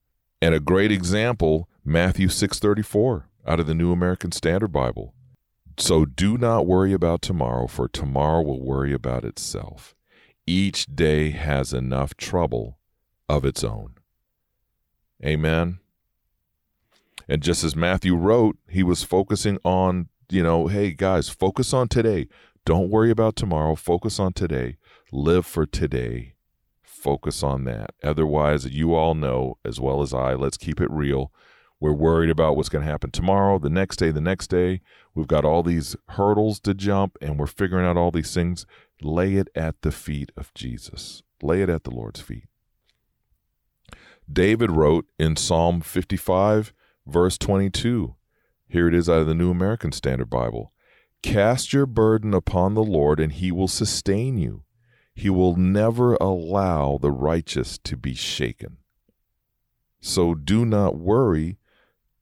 And 0.43 0.57
a 0.57 0.61
great 0.61 0.91
example, 0.91 1.69
Matthew 1.85 2.27
6:34 2.27 3.29
out 3.47 3.61
of 3.61 3.69
the 3.69 3.75
New 3.77 3.93
American 3.93 4.33
Standard 4.33 4.73
Bible. 4.73 5.15
So 5.79 6.05
do 6.05 6.37
not 6.37 6.67
worry 6.67 6.93
about 6.93 7.23
tomorrow, 7.23 7.69
for 7.69 7.87
tomorrow 7.87 8.43
will 8.43 8.61
worry 8.61 8.93
about 8.93 9.25
itself. 9.25 9.95
Each 10.49 10.87
day 10.87 11.31
has 11.31 11.73
enough 11.73 12.17
trouble 12.17 12.81
of 13.29 13.45
its 13.45 13.63
own. 13.63 13.95
Amen. 15.25 15.79
And 17.29 17.43
just 17.43 17.63
as 17.63 17.77
Matthew 17.77 18.17
wrote, 18.17 18.57
he 18.69 18.83
was 18.83 19.03
focusing 19.03 19.59
on, 19.65 20.09
you 20.31 20.43
know, 20.43 20.67
hey 20.67 20.93
guys, 20.93 21.29
focus 21.29 21.73
on 21.73 21.89
today. 21.89 22.27
Don't 22.65 22.91
worry 22.91 23.11
about 23.11 23.37
tomorrow. 23.37 23.75
Focus 23.75 24.19
on 24.19 24.33
today. 24.33 24.77
Live 25.13 25.47
for 25.47 25.67
today. 25.67 26.35
Focus 26.83 27.43
on 27.43 27.65
that. 27.65 27.91
Otherwise, 28.03 28.67
you 28.67 28.95
all 28.95 29.15
know 29.15 29.59
as 29.65 29.81
well 29.81 30.03
as 30.03 30.13
I, 30.13 30.35
let's 30.35 30.57
keep 30.57 30.81
it 30.81 30.91
real. 30.91 31.33
We're 31.81 31.95
worried 31.95 32.29
about 32.29 32.57
what's 32.57 32.69
going 32.69 32.85
to 32.85 32.91
happen 32.91 33.11
tomorrow, 33.11 33.59
the 33.59 33.71
next 33.71 33.97
day, 33.97 34.11
the 34.11 34.21
next 34.21 34.49
day. 34.49 34.83
We've 35.15 35.27
got 35.27 35.47
all 35.47 35.63
these 35.63 35.97
hurdles 36.11 36.61
to 36.61 36.75
jump 36.75 37.17
and 37.23 37.39
we're 37.39 37.47
figuring 37.47 37.87
out 37.87 37.97
all 37.97 38.11
these 38.11 38.35
things. 38.35 38.67
Lay 39.01 39.37
it 39.37 39.49
at 39.55 39.81
the 39.81 39.91
feet 39.91 40.31
of 40.37 40.53
Jesus. 40.53 41.23
Lay 41.43 41.63
it 41.63 41.71
at 41.71 41.85
the 41.85 41.91
Lord's 41.91 42.21
feet. 42.21 42.45
David 44.33 44.71
wrote 44.71 45.07
in 45.19 45.37
Psalm 45.37 45.81
55, 45.81 46.73
verse 47.07 47.39
22. 47.39 48.15
Here 48.69 48.87
it 48.87 48.95
is 48.95 49.09
out 49.09 49.21
of 49.21 49.27
the 49.27 49.35
New 49.35 49.51
American 49.51 49.93
Standard 49.93 50.31
Bible. 50.31 50.73
Cast 51.23 51.73
your 51.73 51.87
burden 51.87 52.33
upon 52.33 52.75
the 52.75 52.85
Lord, 52.85 53.19
and 53.19 53.33
he 53.33 53.51
will 53.51 53.69
sustain 53.69 54.39
you. 54.39 54.63
He 55.15 55.29
will 55.29 55.57
never 55.57 56.15
allow 56.15 56.99
the 56.99 57.11
righteous 57.11 57.79
to 57.79 57.97
be 57.97 58.15
shaken. 58.15 58.79
So 60.01 60.35
do 60.35 60.65
not 60.65 60.97
worry 60.97 61.59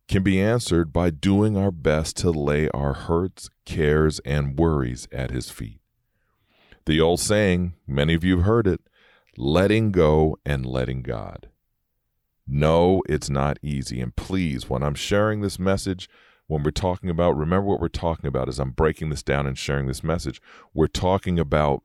can 0.08 0.22
be 0.22 0.40
answered 0.40 0.92
by 0.92 1.10
doing 1.10 1.56
our 1.56 1.70
best 1.70 2.16
to 2.16 2.30
lay 2.30 2.68
our 2.70 2.94
hurts, 2.94 3.50
cares, 3.66 4.20
and 4.20 4.58
worries 4.58 5.06
at 5.12 5.30
his 5.30 5.50
feet. 5.50 5.80
The 6.86 7.00
old 7.00 7.20
saying, 7.20 7.74
many 7.86 8.14
of 8.14 8.24
you 8.24 8.38
have 8.38 8.46
heard 8.46 8.66
it, 8.66 8.80
letting 9.36 9.92
go 9.92 10.38
and 10.46 10.64
letting 10.64 11.02
God. 11.02 11.50
No, 12.50 13.02
it's 13.06 13.28
not 13.28 13.58
easy. 13.62 14.00
And 14.00 14.16
please, 14.16 14.70
when 14.70 14.82
I'm 14.82 14.94
sharing 14.94 15.42
this 15.42 15.58
message, 15.58 16.08
when 16.46 16.62
we're 16.62 16.70
talking 16.70 17.10
about, 17.10 17.36
remember 17.36 17.66
what 17.66 17.80
we're 17.80 17.88
talking 17.88 18.26
about 18.26 18.48
as 18.48 18.58
I'm 18.58 18.70
breaking 18.70 19.10
this 19.10 19.22
down 19.22 19.46
and 19.46 19.58
sharing 19.58 19.86
this 19.86 20.02
message. 20.02 20.40
We're 20.72 20.86
talking 20.86 21.38
about 21.38 21.82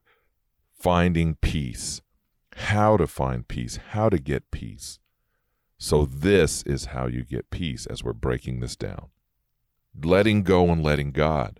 finding 0.73 1.35
peace, 1.35 2.01
how 2.55 2.95
to 2.95 3.07
find 3.07 3.45
peace, 3.45 3.77
how 3.89 4.07
to 4.07 4.17
get 4.17 4.51
peace. 4.51 4.99
So, 5.77 6.05
this 6.05 6.63
is 6.63 6.85
how 6.85 7.07
you 7.07 7.25
get 7.25 7.49
peace 7.49 7.85
as 7.85 8.05
we're 8.05 8.13
breaking 8.13 8.61
this 8.61 8.77
down. 8.77 9.07
Letting 10.01 10.43
go 10.43 10.69
and 10.69 10.81
letting 10.81 11.11
God. 11.11 11.59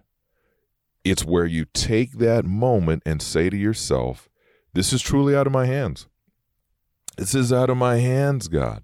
It's 1.04 1.26
where 1.26 1.46
you 1.46 1.66
take 1.66 2.14
that 2.20 2.46
moment 2.46 3.04
and 3.06 3.22
say 3.22 3.50
to 3.50 3.58
yourself, 3.58 4.30
This 4.74 4.94
is 4.94 5.02
truly 5.02 5.36
out 5.36 5.46
of 5.46 5.52
my 5.52 5.66
hands. 5.66 6.08
This 7.18 7.36
is 7.36 7.52
out 7.52 7.70
of 7.70 7.76
my 7.76 7.98
hands, 7.98 8.48
God. 8.48 8.84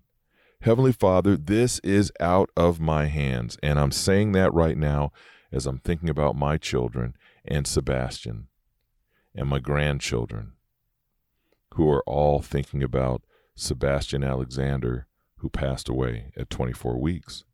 Heavenly 0.62 0.92
Father, 0.92 1.38
this 1.38 1.80
is 1.80 2.12
out 2.20 2.50
of 2.58 2.82
my 2.82 3.06
hands. 3.06 3.58
And 3.64 3.80
I'm 3.80 3.94
saying 3.94 4.34
that 4.34 4.54
right 4.54 4.78
now 4.78 5.14
as 5.54 5.66
I'm 5.66 5.80
thinking 5.80 6.10
about 6.10 6.36
my 6.36 6.58
children 6.58 7.16
and 7.46 7.66
Sebastian 7.66 8.48
and 9.34 9.48
my 9.48 9.60
grandchildren, 9.60 10.54
who 11.76 11.90
are 11.90 12.04
all 12.06 12.42
thinking 12.42 12.84
about 12.84 13.24
Sebastian 13.56 14.22
Alexander, 14.22 15.08
who 15.38 15.50
passed 15.50 15.88
away 15.88 16.34
at 16.36 16.50
24 16.50 17.00
weeks. 17.00 17.46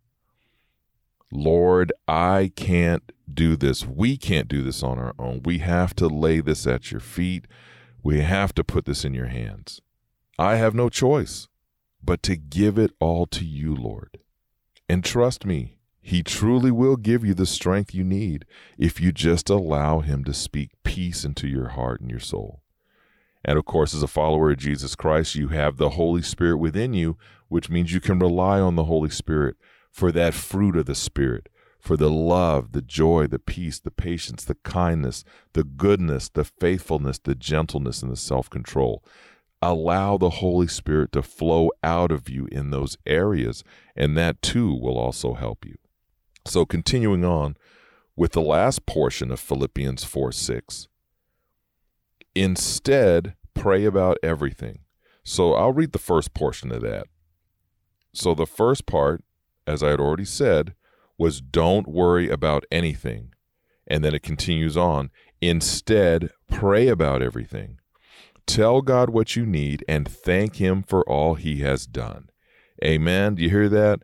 Lord, 1.31 1.93
I 2.07 2.51
can't 2.55 3.11
do 3.31 3.55
this. 3.55 3.85
We 3.85 4.17
can't 4.17 4.47
do 4.47 4.63
this 4.63 4.81
on 4.81 4.97
our 4.97 5.13
own. 5.19 5.41
We 5.43 5.59
have 5.59 5.95
to 5.97 6.07
lay 6.07 6.39
this 6.39 6.65
at 6.65 6.91
your 6.91 7.01
feet. 7.01 7.45
We 8.01 8.21
have 8.21 8.55
to 8.55 8.63
put 8.63 8.85
this 8.85 9.05
in 9.05 9.13
your 9.13 9.27
hands. 9.27 9.79
I 10.39 10.55
have 10.55 10.73
no 10.73 10.89
choice 10.89 11.47
but 12.05 12.21
to 12.23 12.35
give 12.35 12.77
it 12.77 12.91
all 12.99 13.25
to 13.27 13.43
you, 13.43 13.75
Lord. 13.75 14.19
And 14.87 15.03
trust 15.03 15.45
me, 15.45 15.79
He 16.01 16.21
truly 16.21 16.71
will 16.71 16.97
give 16.97 17.25
you 17.25 17.33
the 17.33 17.45
strength 17.45 17.93
you 17.93 18.03
need 18.03 18.45
if 18.77 19.01
you 19.01 19.11
just 19.11 19.49
allow 19.49 20.01
Him 20.01 20.23
to 20.25 20.33
speak 20.33 20.71
peace 20.83 21.25
into 21.25 21.47
your 21.47 21.69
heart 21.69 22.01
and 22.01 22.09
your 22.09 22.19
soul. 22.19 22.61
And 23.43 23.57
of 23.57 23.65
course, 23.65 23.93
as 23.93 24.03
a 24.03 24.07
follower 24.07 24.51
of 24.51 24.57
Jesus 24.57 24.95
Christ, 24.95 25.35
you 25.35 25.49
have 25.49 25.77
the 25.77 25.91
Holy 25.91 26.21
Spirit 26.21 26.57
within 26.57 26.93
you, 26.93 27.17
which 27.47 27.69
means 27.69 27.93
you 27.93 27.99
can 27.99 28.19
rely 28.19 28.59
on 28.59 28.75
the 28.75 28.85
Holy 28.85 29.09
Spirit 29.09 29.55
for 29.91 30.11
that 30.11 30.33
fruit 30.33 30.75
of 30.75 30.85
the 30.85 30.95
Spirit, 30.95 31.47
for 31.79 31.95
the 31.95 32.09
love, 32.09 32.71
the 32.71 32.81
joy, 32.81 33.27
the 33.27 33.39
peace, 33.39 33.79
the 33.79 33.91
patience, 33.91 34.43
the 34.43 34.55
kindness, 34.55 35.23
the 35.53 35.63
goodness, 35.63 36.29
the 36.29 36.43
faithfulness, 36.43 37.19
the 37.19 37.35
gentleness, 37.35 38.01
and 38.01 38.11
the 38.11 38.17
self 38.17 38.49
control 38.49 39.03
allow 39.71 40.17
the 40.17 40.29
Holy 40.29 40.67
Spirit 40.67 41.11
to 41.13 41.21
flow 41.21 41.71
out 41.83 42.11
of 42.11 42.29
you 42.29 42.47
in 42.51 42.71
those 42.71 42.97
areas, 43.05 43.63
and 43.95 44.17
that 44.17 44.41
too 44.41 44.73
will 44.73 44.97
also 44.97 45.33
help 45.33 45.65
you. 45.65 45.75
So, 46.45 46.65
continuing 46.65 47.25
on 47.25 47.57
with 48.15 48.33
the 48.33 48.41
last 48.41 48.85
portion 48.85 49.31
of 49.31 49.39
Philippians 49.39 50.03
4 50.03 50.31
6, 50.31 50.87
instead, 52.35 53.35
pray 53.53 53.85
about 53.85 54.17
everything. 54.21 54.79
So, 55.23 55.53
I'll 55.53 55.73
read 55.73 55.91
the 55.91 55.99
first 55.99 56.33
portion 56.33 56.71
of 56.71 56.81
that. 56.81 57.07
So, 58.13 58.33
the 58.33 58.45
first 58.45 58.85
part, 58.85 59.23
as 59.65 59.81
I 59.81 59.89
had 59.89 59.99
already 59.99 60.25
said, 60.25 60.75
was 61.17 61.41
don't 61.41 61.87
worry 61.87 62.29
about 62.29 62.65
anything. 62.71 63.33
And 63.87 64.03
then 64.03 64.15
it 64.15 64.23
continues 64.23 64.75
on. 64.75 65.11
Instead, 65.41 66.31
pray 66.49 66.87
about 66.87 67.21
everything. 67.21 67.79
Tell 68.47 68.81
God 68.81 69.09
what 69.09 69.35
you 69.35 69.45
need 69.45 69.83
and 69.87 70.07
thank 70.07 70.57
Him 70.57 70.83
for 70.83 71.07
all 71.09 71.35
He 71.35 71.57
has 71.61 71.85
done. 71.85 72.29
Amen. 72.83 73.35
Do 73.35 73.43
you 73.43 73.49
hear 73.49 73.69
that? 73.69 74.03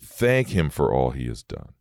Thank 0.00 0.48
Him 0.48 0.70
for 0.70 0.92
all 0.92 1.10
He 1.10 1.26
has 1.26 1.42
done. 1.42 1.74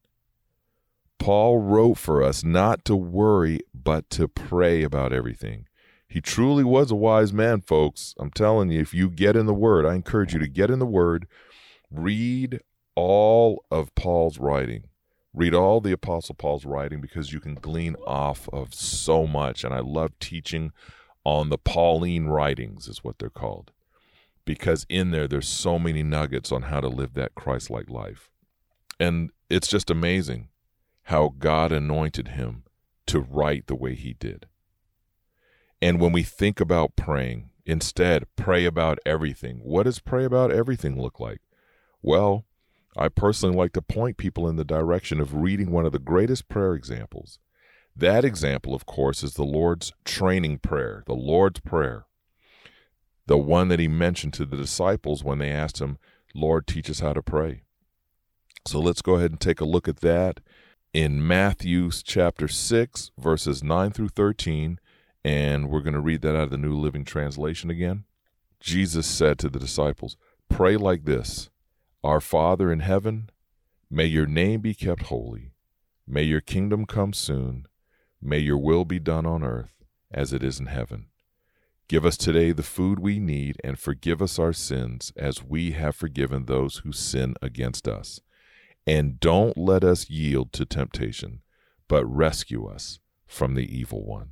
Paul 1.20 1.60
wrote 1.60 1.98
for 1.98 2.24
us 2.24 2.44
not 2.44 2.86
to 2.86 2.96
worry, 2.96 3.60
but 3.74 4.10
to 4.12 4.28
pray 4.28 4.84
about 4.84 5.14
everything. 5.14 5.66
He 6.08 6.22
truly 6.22 6.64
was 6.64 6.90
a 6.90 6.96
wise 6.96 7.32
man, 7.32 7.62
folks. 7.62 8.16
I'm 8.18 8.32
telling 8.32 8.72
you, 8.72 8.80
if 8.80 8.94
you 8.94 9.10
get 9.10 9.36
in 9.36 9.46
the 9.46 9.54
Word, 9.54 9.86
I 9.86 9.94
encourage 9.94 10.34
you 10.34 10.40
to 10.40 10.48
get 10.48 10.72
in 10.72 10.80
the 10.80 10.86
Word, 10.86 11.28
read 11.92 12.62
all 12.96 13.64
of 13.70 13.94
Paul's 13.96 14.40
writing. 14.40 14.86
Read 15.34 15.54
all 15.54 15.80
the 15.80 15.92
Apostle 15.92 16.34
Paul's 16.34 16.66
writing 16.66 17.02
because 17.02 17.32
you 17.32 17.40
can 17.40 17.54
glean 17.54 17.96
off 18.08 18.50
of 18.52 18.74
so 18.74 19.28
much. 19.28 19.64
And 19.64 19.74
I 19.74 19.80
love 19.80 20.18
teaching 20.20 20.72
on 21.24 21.50
the 21.50 21.58
Pauline 21.58 22.28
writings, 22.28 22.88
is 22.88 23.04
what 23.04 23.20
they're 23.20 23.30
called, 23.30 23.72
because 24.46 24.86
in 24.90 25.12
there, 25.12 25.28
there's 25.28 25.48
so 25.48 25.78
many 25.78 26.04
nuggets 26.04 26.52
on 26.52 26.64
how 26.64 26.80
to 26.80 26.88
live 26.88 27.14
that 27.14 27.36
Christ 27.36 27.70
like 27.70 27.90
life. 27.90 28.30
And 29.00 29.32
it's 29.50 29.68
just 29.68 29.90
amazing 29.90 30.50
how 31.04 31.34
God 31.38 31.72
anointed 31.72 32.30
him 32.30 32.64
to 33.08 33.20
write 33.20 33.68
the 33.68 33.76
way 33.76 33.96
he 33.96 34.14
did. 34.14 34.48
And 35.82 36.00
when 36.00 36.12
we 36.12 36.24
think 36.24 36.60
about 36.60 36.96
praying, 36.96 37.50
instead, 37.66 38.26
pray 38.36 38.66
about 38.66 39.00
everything. 39.06 39.60
What 39.64 39.84
does 39.84 40.00
pray 40.00 40.26
about 40.26 40.52
everything 40.52 41.02
look 41.02 41.20
like? 41.20 41.40
Well, 42.02 42.46
I 42.98 43.10
personally 43.10 43.56
like 43.56 43.74
to 43.74 43.82
point 43.82 44.18
people 44.18 44.48
in 44.48 44.56
the 44.56 44.66
direction 44.66 45.22
of 45.22 45.36
reading 45.36 45.72
one 45.72 45.86
of 45.86 45.92
the 45.92 46.00
greatest 46.00 46.50
prayer 46.50 46.74
examples 46.74 47.40
that 48.00 48.26
example, 48.26 48.74
of 48.74 48.86
course, 48.86 49.24
is 49.24 49.34
the 49.34 49.44
Lord's 49.44 49.94
training 50.06 50.60
prayer, 50.60 51.04
the 51.06 51.14
Lord's 51.14 51.60
Prayer, 51.60 52.06
the 53.26 53.38
one 53.38 53.68
that 53.68 53.80
he 53.80 53.88
mentioned 53.88 54.34
to 54.34 54.46
the 54.46 54.58
disciples 54.58 55.24
when 55.24 55.40
they 55.40 55.52
asked 55.52 55.80
him, 55.80 55.98
Lord, 56.34 56.68
teach 56.68 56.90
us 56.90 57.00
how 57.00 57.14
to 57.14 57.22
pray. 57.22 57.64
So 58.68 58.80
let's 58.80 59.02
go 59.02 59.16
ahead 59.16 59.32
and 59.32 59.40
take 59.40 59.62
a 59.62 59.66
look 59.66 59.88
at 59.88 60.02
that 60.02 60.40
in 60.94 61.26
Matthew 61.26 61.90
chapter 61.92 62.48
6, 62.48 63.12
verses 63.18 63.64
9 63.64 63.92
through 63.92 64.10
13. 64.10 64.80
And 65.24 65.70
we're 65.70 65.82
going 65.82 65.94
to 65.94 66.00
read 66.00 66.22
that 66.22 66.36
out 66.36 66.44
of 66.44 66.50
the 66.52 66.58
New 66.58 66.76
Living 66.76 67.06
Translation 67.06 67.70
again. 67.70 68.06
Jesus 68.60 69.08
said 69.08 69.38
to 69.40 69.50
the 69.50 69.60
disciples, 69.60 70.18
Pray 70.50 70.78
like 70.78 71.06
this 71.06 71.50
Our 72.04 72.22
Father 72.22 72.72
in 72.72 72.80
heaven, 72.80 73.30
may 73.90 74.06
your 74.06 74.26
name 74.26 74.62
be 74.62 74.74
kept 74.74 75.04
holy. 75.04 75.52
May 76.08 76.24
your 76.24 76.42
kingdom 76.42 76.86
come 76.86 77.14
soon. 77.14 77.68
May 78.22 78.40
your 78.40 78.58
will 78.58 78.86
be 78.86 79.00
done 79.00 79.26
on 79.26 79.44
earth 79.44 79.74
as 80.12 80.34
it 80.34 80.44
is 80.44 80.60
in 80.60 80.66
heaven. 80.66 81.08
Give 81.88 82.06
us 82.06 82.18
today 82.18 82.52
the 82.52 82.64
food 82.64 83.00
we 83.00 83.20
need 83.20 83.58
and 83.64 83.80
forgive 83.80 84.22
us 84.22 84.38
our 84.38 84.54
sins 84.54 85.12
as 85.18 85.44
we 85.44 85.72
have 85.72 85.96
forgiven 85.96 86.46
those 86.46 86.78
who 86.78 86.92
sin 86.92 87.36
against 87.42 87.88
us. 87.88 88.20
And 88.86 89.20
don't 89.20 89.58
let 89.58 89.84
us 89.84 90.10
yield 90.10 90.54
to 90.54 90.66
temptation, 90.66 91.42
but 91.88 92.06
rescue 92.06 92.68
us 92.68 93.00
from 93.26 93.56
the 93.56 93.76
evil 93.76 94.06
one. 94.06 94.32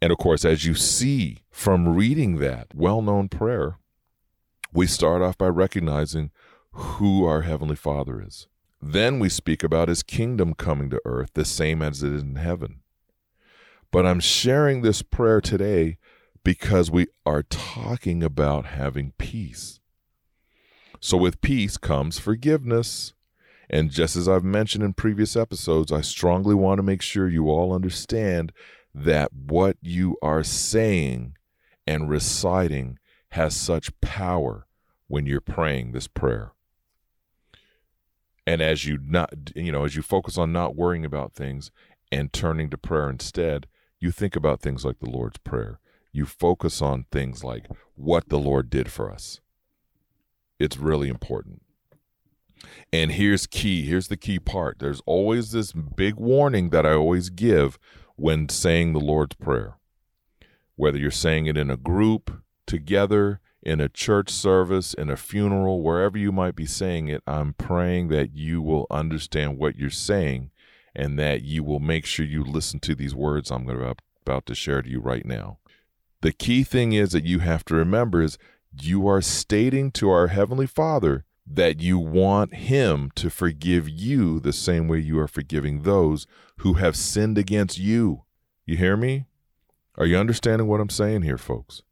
And 0.00 0.12
of 0.12 0.18
course, 0.18 0.44
as 0.44 0.64
you 0.64 0.74
see 0.74 1.44
from 1.50 1.94
reading 1.94 2.38
that 2.38 2.68
well 2.74 3.02
known 3.02 3.28
prayer, 3.28 3.78
we 4.72 4.86
start 4.86 5.22
off 5.22 5.38
by 5.38 5.48
recognizing 5.48 6.30
who 6.72 7.24
our 7.26 7.42
Heavenly 7.42 7.76
Father 7.76 8.20
is. 8.20 8.46
Then 8.82 9.18
we 9.18 9.28
speak 9.28 9.62
about 9.62 9.88
His 9.88 10.02
kingdom 10.02 10.54
coming 10.54 10.90
to 10.90 11.00
earth, 11.04 11.30
the 11.34 11.44
same 11.44 11.80
as 11.80 12.02
it 12.02 12.12
is 12.12 12.22
in 12.22 12.36
heaven. 12.36 12.80
But 13.94 14.06
I'm 14.06 14.18
sharing 14.18 14.82
this 14.82 15.02
prayer 15.02 15.40
today 15.40 15.98
because 16.42 16.90
we 16.90 17.06
are 17.24 17.44
talking 17.44 18.24
about 18.24 18.66
having 18.66 19.12
peace. 19.18 19.78
So, 20.98 21.16
with 21.16 21.40
peace 21.40 21.76
comes 21.76 22.18
forgiveness. 22.18 23.12
And 23.70 23.92
just 23.92 24.16
as 24.16 24.28
I've 24.28 24.42
mentioned 24.42 24.82
in 24.82 24.94
previous 24.94 25.36
episodes, 25.36 25.92
I 25.92 26.00
strongly 26.00 26.56
want 26.56 26.78
to 26.78 26.82
make 26.82 27.02
sure 27.02 27.28
you 27.28 27.48
all 27.48 27.72
understand 27.72 28.50
that 28.92 29.32
what 29.32 29.76
you 29.80 30.16
are 30.20 30.42
saying 30.42 31.36
and 31.86 32.10
reciting 32.10 32.98
has 33.30 33.54
such 33.54 34.00
power 34.00 34.66
when 35.06 35.24
you're 35.24 35.40
praying 35.40 35.92
this 35.92 36.08
prayer. 36.08 36.50
And 38.44 38.60
as 38.60 38.86
you 38.86 38.98
not 39.00 39.52
you 39.54 39.70
know, 39.70 39.84
as 39.84 39.94
you 39.94 40.02
focus 40.02 40.36
on 40.36 40.52
not 40.52 40.74
worrying 40.74 41.04
about 41.04 41.32
things 41.32 41.70
and 42.10 42.32
turning 42.32 42.70
to 42.70 42.76
prayer 42.76 43.08
instead, 43.08 43.68
you 44.04 44.10
think 44.10 44.36
about 44.36 44.60
things 44.60 44.84
like 44.84 45.00
the 45.00 45.08
Lord's 45.08 45.38
Prayer. 45.38 45.80
You 46.12 46.26
focus 46.26 46.82
on 46.82 47.06
things 47.10 47.42
like 47.42 47.66
what 47.94 48.28
the 48.28 48.38
Lord 48.38 48.68
did 48.68 48.92
for 48.92 49.10
us. 49.10 49.40
It's 50.58 50.76
really 50.76 51.08
important. 51.08 51.62
And 52.92 53.12
here's 53.12 53.46
key 53.46 53.82
here's 53.86 54.08
the 54.08 54.16
key 54.16 54.38
part 54.38 54.78
there's 54.78 55.00
always 55.06 55.52
this 55.52 55.72
big 55.72 56.16
warning 56.16 56.68
that 56.70 56.86
I 56.86 56.92
always 56.92 57.30
give 57.30 57.78
when 58.16 58.48
saying 58.50 58.92
the 58.92 59.00
Lord's 59.00 59.36
Prayer. 59.36 59.78
Whether 60.76 60.98
you're 60.98 61.10
saying 61.10 61.46
it 61.46 61.56
in 61.56 61.70
a 61.70 61.76
group, 61.76 62.42
together, 62.66 63.40
in 63.62 63.80
a 63.80 63.88
church 63.88 64.28
service, 64.28 64.92
in 64.92 65.08
a 65.08 65.16
funeral, 65.16 65.82
wherever 65.82 66.18
you 66.18 66.30
might 66.30 66.54
be 66.54 66.66
saying 66.66 67.08
it, 67.08 67.22
I'm 67.26 67.54
praying 67.54 68.08
that 68.08 68.34
you 68.34 68.60
will 68.60 68.86
understand 68.90 69.56
what 69.56 69.76
you're 69.76 69.88
saying 69.88 70.50
and 70.94 71.18
that 71.18 71.42
you 71.42 71.64
will 71.64 71.80
make 71.80 72.06
sure 72.06 72.24
you 72.24 72.44
listen 72.44 72.80
to 72.80 72.94
these 72.94 73.14
words 73.14 73.50
I'm 73.50 73.66
to, 73.66 73.94
about 74.22 74.46
to 74.46 74.54
share 74.54 74.82
to 74.82 74.88
you 74.88 75.00
right 75.00 75.24
now. 75.24 75.58
The 76.20 76.32
key 76.32 76.64
thing 76.64 76.92
is 76.92 77.12
that 77.12 77.24
you 77.24 77.40
have 77.40 77.64
to 77.66 77.74
remember 77.74 78.22
is 78.22 78.38
you 78.80 79.06
are 79.06 79.20
stating 79.20 79.90
to 79.92 80.10
our 80.10 80.28
heavenly 80.28 80.66
Father 80.66 81.24
that 81.46 81.80
you 81.80 81.98
want 81.98 82.54
him 82.54 83.10
to 83.16 83.28
forgive 83.28 83.88
you 83.88 84.40
the 84.40 84.52
same 84.52 84.88
way 84.88 84.98
you 84.98 85.18
are 85.18 85.28
forgiving 85.28 85.82
those 85.82 86.26
who 86.58 86.74
have 86.74 86.96
sinned 86.96 87.36
against 87.36 87.78
you. 87.78 88.22
You 88.64 88.76
hear 88.76 88.96
me? 88.96 89.26
Are 89.96 90.06
you 90.06 90.16
understanding 90.16 90.66
what 90.66 90.80
I'm 90.80 90.88
saying 90.88 91.22
here, 91.22 91.38
folks? 91.38 91.82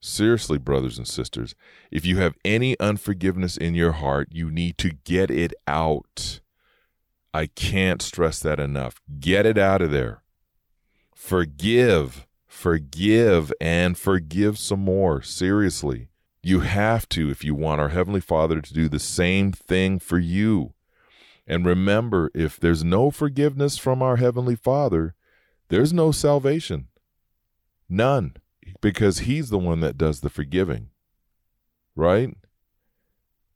Seriously, 0.00 0.58
brothers 0.58 0.96
and 0.96 1.08
sisters, 1.08 1.54
if 1.90 2.04
you 2.06 2.18
have 2.18 2.36
any 2.44 2.78
unforgiveness 2.78 3.56
in 3.56 3.74
your 3.74 3.92
heart, 3.92 4.28
you 4.30 4.50
need 4.50 4.78
to 4.78 4.90
get 4.90 5.30
it 5.30 5.52
out. 5.66 6.40
I 7.32 7.46
can't 7.46 8.02
stress 8.02 8.40
that 8.40 8.58
enough. 8.58 9.00
Get 9.20 9.46
it 9.46 9.58
out 9.58 9.82
of 9.82 9.90
there. 9.90 10.22
Forgive, 11.14 12.26
forgive, 12.46 13.52
and 13.60 13.98
forgive 13.98 14.58
some 14.58 14.80
more. 14.80 15.22
Seriously. 15.22 16.08
You 16.42 16.60
have 16.60 17.08
to 17.10 17.30
if 17.30 17.44
you 17.44 17.54
want 17.54 17.80
our 17.80 17.90
Heavenly 17.90 18.20
Father 18.20 18.60
to 18.60 18.72
do 18.72 18.88
the 18.88 18.98
same 18.98 19.52
thing 19.52 19.98
for 19.98 20.18
you. 20.18 20.72
And 21.46 21.66
remember, 21.66 22.30
if 22.34 22.58
there's 22.58 22.84
no 22.84 23.10
forgiveness 23.10 23.78
from 23.78 24.02
our 24.02 24.16
Heavenly 24.16 24.56
Father, 24.56 25.14
there's 25.68 25.92
no 25.92 26.12
salvation. 26.12 26.88
None. 27.88 28.36
Because 28.80 29.20
He's 29.20 29.50
the 29.50 29.58
one 29.58 29.80
that 29.80 29.98
does 29.98 30.20
the 30.20 30.30
forgiving. 30.30 30.90
Right? 31.96 32.34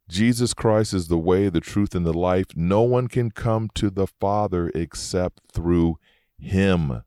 Jesus 0.08 0.52
Christ 0.52 0.92
is 0.92 1.08
the 1.08 1.18
way, 1.18 1.48
the 1.48 1.60
truth, 1.60 1.94
and 1.94 2.04
the 2.04 2.12
life. 2.12 2.46
No 2.54 2.82
one 2.82 3.08
can 3.08 3.30
come 3.30 3.70
to 3.74 3.88
the 3.90 4.06
Father 4.06 4.70
except 4.74 5.40
through 5.52 5.98
Him. 6.38 7.02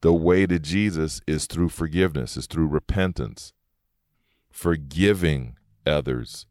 The 0.00 0.12
way 0.12 0.46
to 0.46 0.58
Jesus 0.58 1.20
is 1.26 1.46
through 1.46 1.70
forgiveness, 1.70 2.36
is 2.36 2.46
through 2.46 2.66
repentance, 2.66 3.52
forgiving 4.50 5.56
others 5.86 6.46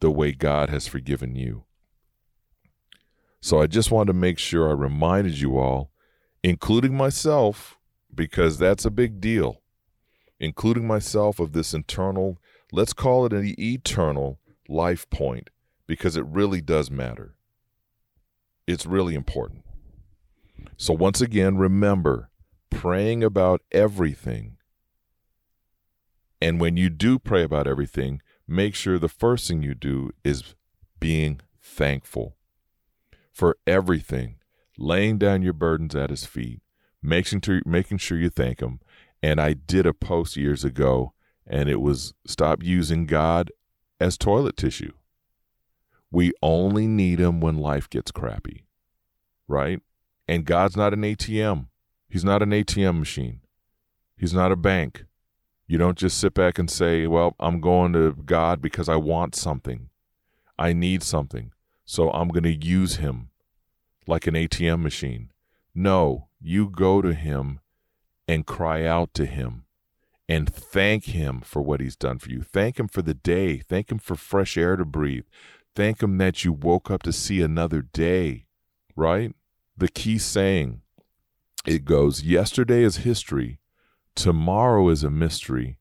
the 0.00 0.10
way 0.10 0.32
God 0.32 0.68
has 0.70 0.88
forgiven 0.88 1.36
you. 1.36 1.64
So 3.40 3.60
I 3.60 3.66
just 3.66 3.90
wanted 3.90 4.12
to 4.12 4.18
make 4.18 4.38
sure 4.38 4.68
I 4.68 4.72
reminded 4.72 5.40
you 5.40 5.58
all, 5.58 5.90
including 6.42 6.96
myself, 6.96 7.78
because 8.14 8.58
that's 8.58 8.84
a 8.84 8.90
big 8.90 9.20
deal, 9.20 9.62
including 10.40 10.86
myself 10.86 11.38
of 11.38 11.52
this 11.52 11.74
internal 11.74 12.38
Let's 12.72 12.92
call 12.94 13.26
it 13.26 13.32
an 13.34 13.54
eternal 13.58 14.40
life 14.68 15.08
point 15.10 15.50
because 15.86 16.16
it 16.16 16.24
really 16.26 16.60
does 16.60 16.90
matter. 16.90 17.36
It's 18.66 18.86
really 18.86 19.14
important. 19.14 19.64
So, 20.76 20.94
once 20.94 21.20
again, 21.20 21.58
remember 21.58 22.30
praying 22.70 23.24
about 23.24 23.62
everything 23.72 24.56
And 26.40 26.60
when 26.60 26.76
you 26.76 26.90
do 26.90 27.18
pray 27.18 27.42
about 27.44 27.66
everything, 27.66 28.20
make 28.48 28.74
sure 28.74 28.98
the 28.98 29.08
first 29.08 29.48
thing 29.48 29.62
you 29.62 29.74
do 29.74 30.10
is 30.24 30.54
being 31.00 31.40
thankful 31.60 32.36
for 33.32 33.58
everything, 33.66 34.36
laying 34.78 35.18
down 35.18 35.42
your 35.42 35.52
burdens 35.52 35.94
at 35.94 36.10
his 36.10 36.24
feet, 36.26 36.60
making 37.02 37.40
sure, 37.98 38.18
you 38.18 38.30
thank 38.30 38.60
him. 38.60 38.80
And 39.22 39.40
I 39.40 39.54
did 39.54 39.86
a 39.86 39.94
post 39.94 40.36
years 40.36 40.64
ago, 40.64 41.14
and 41.46 41.68
it 41.68 41.80
was 41.80 42.14
stop 42.26 42.62
using 42.62 43.06
God 43.06 43.50
as 44.00 44.16
toilet 44.16 44.56
tissue. 44.56 44.92
We 46.10 46.32
only 46.42 46.86
need 46.86 47.20
him 47.20 47.40
when 47.40 47.56
life 47.56 47.88
gets 47.88 48.10
crappy, 48.10 48.64
right? 49.48 49.80
And 50.28 50.44
God's 50.44 50.76
not 50.76 50.92
an 50.92 51.02
ATM. 51.02 51.66
He's 52.08 52.24
not 52.24 52.42
an 52.42 52.50
ATM 52.50 52.98
machine. 52.98 53.40
He's 54.16 54.34
not 54.34 54.52
a 54.52 54.56
bank. 54.56 55.06
You 55.66 55.78
don't 55.78 55.96
just 55.96 56.18
sit 56.18 56.34
back 56.34 56.58
and 56.58 56.70
say, 56.70 57.06
Well, 57.06 57.34
I'm 57.40 57.60
going 57.60 57.94
to 57.94 58.12
God 58.12 58.60
because 58.60 58.88
I 58.88 58.96
want 58.96 59.34
something. 59.34 59.88
I 60.58 60.72
need 60.74 61.02
something. 61.02 61.52
So 61.84 62.10
I'm 62.10 62.28
going 62.28 62.42
to 62.44 62.54
use 62.54 62.96
him 62.96 63.30
like 64.06 64.26
an 64.26 64.34
ATM 64.34 64.82
machine. 64.82 65.32
No, 65.74 66.28
you 66.40 66.68
go 66.68 67.00
to 67.00 67.14
him 67.14 67.60
and 68.28 68.46
cry 68.46 68.84
out 68.84 69.14
to 69.14 69.24
him 69.24 69.64
and 70.32 70.48
thank 70.48 71.04
him 71.04 71.42
for 71.42 71.60
what 71.60 71.80
he's 71.80 71.94
done 71.94 72.18
for 72.18 72.30
you. 72.30 72.40
Thank 72.40 72.80
him 72.80 72.88
for 72.88 73.02
the 73.02 73.12
day. 73.12 73.58
Thank 73.58 73.92
him 73.92 73.98
for 73.98 74.16
fresh 74.16 74.56
air 74.56 74.76
to 74.76 74.84
breathe. 74.86 75.26
Thank 75.76 76.02
him 76.02 76.16
that 76.18 76.42
you 76.42 76.54
woke 76.54 76.90
up 76.90 77.02
to 77.02 77.12
see 77.12 77.42
another 77.42 77.82
day, 77.82 78.46
right? 78.96 79.34
The 79.76 79.88
key 79.88 80.16
saying 80.16 80.80
it 81.66 81.84
goes, 81.84 82.22
Yesterday 82.22 82.82
is 82.82 82.98
history, 82.98 83.58
tomorrow 84.14 84.88
is 84.88 85.04
a 85.04 85.10
mystery, 85.10 85.78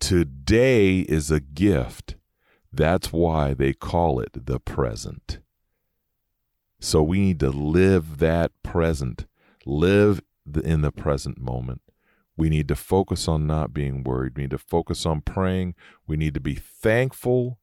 today 0.00 1.00
is 1.00 1.30
a 1.30 1.38
gift. 1.38 2.16
That's 2.72 3.12
why 3.12 3.54
they 3.54 3.74
call 3.74 4.18
it 4.18 4.46
the 4.46 4.58
present. 4.58 5.38
So 6.80 7.00
we 7.00 7.20
need 7.20 7.40
to 7.40 7.50
live 7.50 8.18
that 8.18 8.50
present, 8.64 9.26
live 9.64 10.20
in 10.64 10.80
the 10.80 10.90
present 10.90 11.40
moment. 11.40 11.83
We 12.36 12.48
need 12.48 12.68
to 12.68 12.76
focus 12.76 13.28
on 13.28 13.46
not 13.46 13.72
being 13.72 14.02
worried. 14.02 14.32
We 14.36 14.42
need 14.44 14.50
to 14.50 14.58
focus 14.58 15.06
on 15.06 15.20
praying. 15.20 15.74
We 16.06 16.16
need 16.16 16.34
to 16.34 16.40
be 16.40 16.54
thankful 16.54 17.58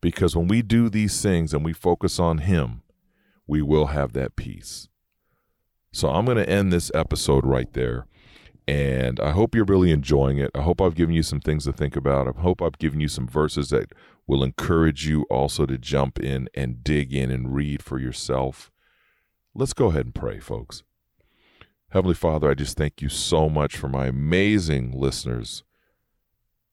because 0.00 0.36
when 0.36 0.48
we 0.48 0.60
do 0.60 0.90
these 0.90 1.22
things 1.22 1.54
and 1.54 1.64
we 1.64 1.72
focus 1.72 2.18
on 2.18 2.38
Him, 2.38 2.82
we 3.46 3.62
will 3.62 3.86
have 3.86 4.12
that 4.12 4.36
peace. 4.36 4.88
So 5.92 6.10
I'm 6.10 6.24
going 6.24 6.36
to 6.36 6.48
end 6.48 6.72
this 6.72 6.90
episode 6.94 7.46
right 7.46 7.72
there. 7.72 8.06
And 8.66 9.20
I 9.20 9.30
hope 9.30 9.54
you're 9.54 9.64
really 9.64 9.90
enjoying 9.90 10.38
it. 10.38 10.50
I 10.54 10.62
hope 10.62 10.80
I've 10.80 10.94
given 10.94 11.14
you 11.14 11.22
some 11.22 11.40
things 11.40 11.64
to 11.64 11.72
think 11.72 11.96
about. 11.96 12.26
I 12.26 12.40
hope 12.40 12.62
I've 12.62 12.78
given 12.78 13.00
you 13.00 13.08
some 13.08 13.28
verses 13.28 13.68
that 13.70 13.92
will 14.26 14.42
encourage 14.42 15.06
you 15.06 15.24
also 15.24 15.66
to 15.66 15.76
jump 15.76 16.18
in 16.18 16.48
and 16.54 16.82
dig 16.82 17.12
in 17.12 17.30
and 17.30 17.54
read 17.54 17.82
for 17.82 17.98
yourself. 17.98 18.70
Let's 19.54 19.74
go 19.74 19.88
ahead 19.88 20.06
and 20.06 20.14
pray, 20.14 20.40
folks. 20.40 20.82
Heavenly 21.94 22.16
Father, 22.16 22.50
I 22.50 22.54
just 22.54 22.76
thank 22.76 23.00
you 23.00 23.08
so 23.08 23.48
much 23.48 23.76
for 23.76 23.86
my 23.86 24.06
amazing 24.06 24.90
listeners. 24.90 25.62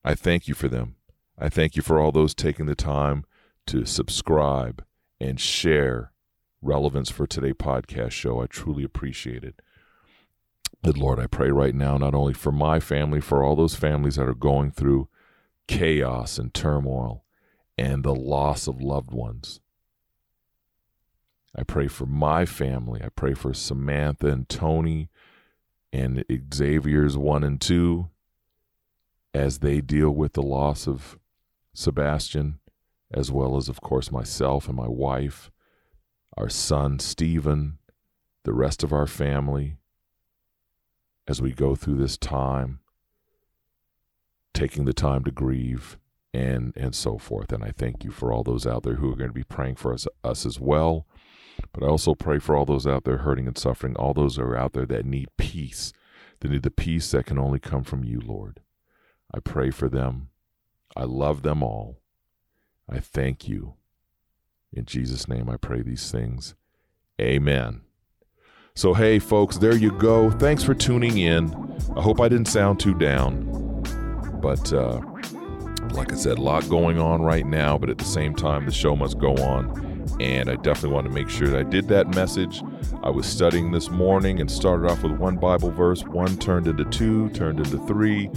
I 0.04 0.16
thank 0.16 0.48
you 0.48 0.56
for 0.56 0.68
them. 0.68 0.96
I 1.38 1.48
thank 1.48 1.76
you 1.76 1.84
for 1.84 2.00
all 2.00 2.12
those 2.12 2.34
taking 2.34 2.66
the 2.66 2.74
time 2.74 3.26
to 3.68 3.86
subscribe 3.86 4.84
and 5.20 5.40
share 5.40 6.12
relevance 6.60 7.12
for 7.12 7.28
today 7.28 7.54
podcast 7.54 8.14
show. 8.14 8.42
I 8.42 8.48
truly 8.48 8.84
appreciate 8.84 9.44
it. 9.44 9.62
Good 10.84 10.98
Lord, 10.98 11.20
I 11.20 11.28
pray 11.28 11.52
right 11.52 11.76
now, 11.76 12.00
not 12.00 12.16
only 12.16 12.34
for 12.34 12.52
my 12.52 12.80
family, 12.80 13.22
for 13.22 13.44
all 13.44 13.56
those 13.56 13.76
families 13.76 14.16
that 14.16 14.28
are 14.28 14.34
going 14.34 14.72
through 14.72 15.08
chaos 15.68 16.40
and 16.40 16.52
turmoil 16.52 17.26
and 17.78 18.04
the 18.04 18.16
loss 18.16 18.68
of 18.68 18.82
loved 18.82 19.12
ones. 19.12 19.60
I 21.56 21.64
pray 21.64 21.88
for 21.88 22.06
my 22.06 22.46
family. 22.46 23.02
I 23.04 23.10
pray 23.10 23.34
for 23.34 23.54
Samantha 23.54 24.28
and 24.28 24.48
Tony 24.48 25.10
and 25.92 26.24
Xavier's 26.54 27.18
one 27.18 27.44
and 27.44 27.60
two 27.60 28.10
as 29.34 29.60
they 29.60 29.82
deal 29.82 30.12
with 30.12 30.34
the 30.34 30.42
loss 30.42 30.88
of 30.88 31.18
Sebastian, 31.74 32.60
as 33.14 33.32
well 33.32 33.58
as, 33.58 33.70
of 33.70 33.82
course, 33.82 34.12
myself 34.12 34.68
and 34.68 34.76
my 34.76 34.88
wife, 34.88 35.52
our 36.38 36.50
son 36.50 37.00
Stephen, 37.00 37.78
the 38.44 38.54
rest 38.54 38.84
of 38.84 38.94
our 38.94 39.08
family 39.08 39.78
as 41.28 41.42
we 41.42 41.52
go 41.52 41.76
through 41.76 41.98
this 41.98 42.18
time, 42.18 42.80
taking 44.54 44.86
the 44.86 44.94
time 44.94 45.24
to 45.24 45.32
grieve 45.32 45.98
and 46.34 46.76
and 46.76 46.96
so 46.96 47.18
forth. 47.18 47.52
And 47.52 47.64
I 47.64 47.72
thank 47.72 48.04
you 48.04 48.12
for 48.12 48.32
all 48.32 48.44
those 48.44 48.66
out 48.66 48.84
there 48.84 48.96
who 48.96 49.12
are 49.12 49.16
going 49.16 49.30
to 49.30 49.34
be 49.34 49.44
praying 49.44 49.76
for 49.76 49.94
us 49.94 50.08
us 50.24 50.46
as 50.46 50.60
well. 50.60 51.06
But 51.74 51.84
I 51.84 51.88
also 51.88 52.16
pray 52.16 52.40
for 52.40 52.56
all 52.56 52.66
those 52.66 52.86
out 52.86 53.04
there 53.04 53.20
hurting 53.20 53.48
and 53.48 53.58
suffering, 53.58 53.96
all 53.96 54.14
those 54.14 54.36
who 54.36 54.44
are 54.44 54.58
out 54.58 54.74
there 54.74 54.86
that 54.86 55.06
need 55.06 55.30
peace, 55.38 55.94
that 56.40 56.52
need 56.52 56.64
the 56.64 56.72
peace 56.72 57.12
that 57.12 57.26
can 57.26 57.40
only 57.40 57.60
come 57.60 57.84
from 57.84 58.04
you, 58.04 58.20
Lord. 58.20 58.62
I 59.34 59.40
pray 59.40 59.72
for 59.72 59.88
them. 59.88 60.30
I 60.96 61.04
love 61.04 61.42
them 61.42 61.64
all. 61.64 62.02
I 62.90 63.00
thank 63.00 63.48
you. 63.48 63.76
In 64.74 64.86
Jesus' 64.86 65.28
name 65.28 65.50
I 65.50 65.58
pray 65.58 65.82
these 65.82 66.12
things. 66.12 66.56
Amen. 67.20 67.82
So, 68.74 68.94
hey, 68.94 69.20
folks, 69.20 69.58
there 69.58 69.76
you 69.76 69.92
go. 69.92 70.32
Thanks 70.32 70.64
for 70.64 70.74
tuning 70.74 71.18
in. 71.18 71.54
I 71.96 72.02
hope 72.02 72.22
I 72.22 72.30
didn't 72.30 72.48
sound 72.48 72.80
too 72.80 72.94
down. 72.94 73.84
But, 74.42 74.72
uh, 74.74 75.02
like 75.92 76.14
I 76.14 76.16
said, 76.16 76.38
a 76.38 76.42
lot 76.42 76.68
going 76.70 76.98
on 76.98 77.22
right 77.22 77.46
now, 77.46 77.78
but 77.78 77.90
at 77.90 77.98
the 77.98 78.06
same 78.06 78.34
time, 78.34 78.66
the 78.66 78.72
show 78.72 78.96
must 78.96 79.18
go 79.20 79.36
on. 79.36 79.91
And 80.22 80.52
I 80.52 80.56
definitely 80.56 80.92
want 80.92 81.08
to 81.08 81.14
make 81.14 81.30
sure 81.30 81.48
that 81.48 81.60
I 81.60 81.64
did 81.64 81.88
that 81.88 82.14
message. 82.14 82.62
I 83.02 83.10
was 83.10 83.26
studying 83.26 83.72
this 83.72 83.90
morning 83.90 84.40
and 84.40 84.52
started 84.52 84.88
off 84.88 85.02
with 85.02 85.14
one 85.14 85.36
Bible 85.38 85.72
verse, 85.72 86.04
one 86.04 86.38
turned 86.38 86.68
into 86.68 86.86
two, 86.86 87.30
turned 87.30 87.60
into 87.60 87.80
three, 87.88 88.30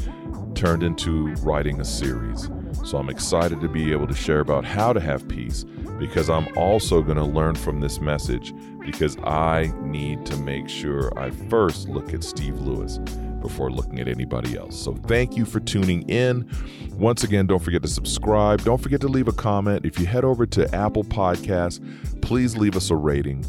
turned 0.54 0.82
into 0.82 1.34
writing 1.42 1.82
a 1.82 1.84
series. 1.84 2.48
So 2.86 2.96
I'm 2.96 3.10
excited 3.10 3.60
to 3.60 3.68
be 3.68 3.92
able 3.92 4.06
to 4.06 4.14
share 4.14 4.40
about 4.40 4.64
how 4.64 4.94
to 4.94 5.00
have 5.00 5.28
peace 5.28 5.64
because 5.98 6.30
I'm 6.30 6.48
also 6.56 7.02
going 7.02 7.18
to 7.18 7.24
learn 7.24 7.54
from 7.54 7.80
this 7.80 8.00
message 8.00 8.54
because 8.80 9.18
I 9.18 9.70
need 9.82 10.24
to 10.24 10.38
make 10.38 10.70
sure 10.70 11.12
I 11.18 11.32
first 11.32 11.90
look 11.90 12.14
at 12.14 12.24
Steve 12.24 12.58
Lewis 12.60 12.98
before 13.44 13.70
looking 13.70 14.00
at 14.00 14.08
anybody 14.08 14.56
else. 14.56 14.74
So 14.82 14.94
thank 14.94 15.36
you 15.36 15.44
for 15.44 15.60
tuning 15.60 16.08
in. 16.08 16.50
Once 16.94 17.24
again, 17.24 17.46
don't 17.46 17.62
forget 17.62 17.82
to 17.82 17.88
subscribe. 17.88 18.64
Don't 18.64 18.80
forget 18.80 19.02
to 19.02 19.08
leave 19.08 19.28
a 19.28 19.32
comment. 19.32 19.84
If 19.84 20.00
you 20.00 20.06
head 20.06 20.24
over 20.24 20.46
to 20.46 20.74
Apple 20.74 21.04
Podcasts, 21.04 21.78
please 22.22 22.56
leave 22.56 22.74
us 22.74 22.88
a 22.88 22.96
rating. 22.96 23.42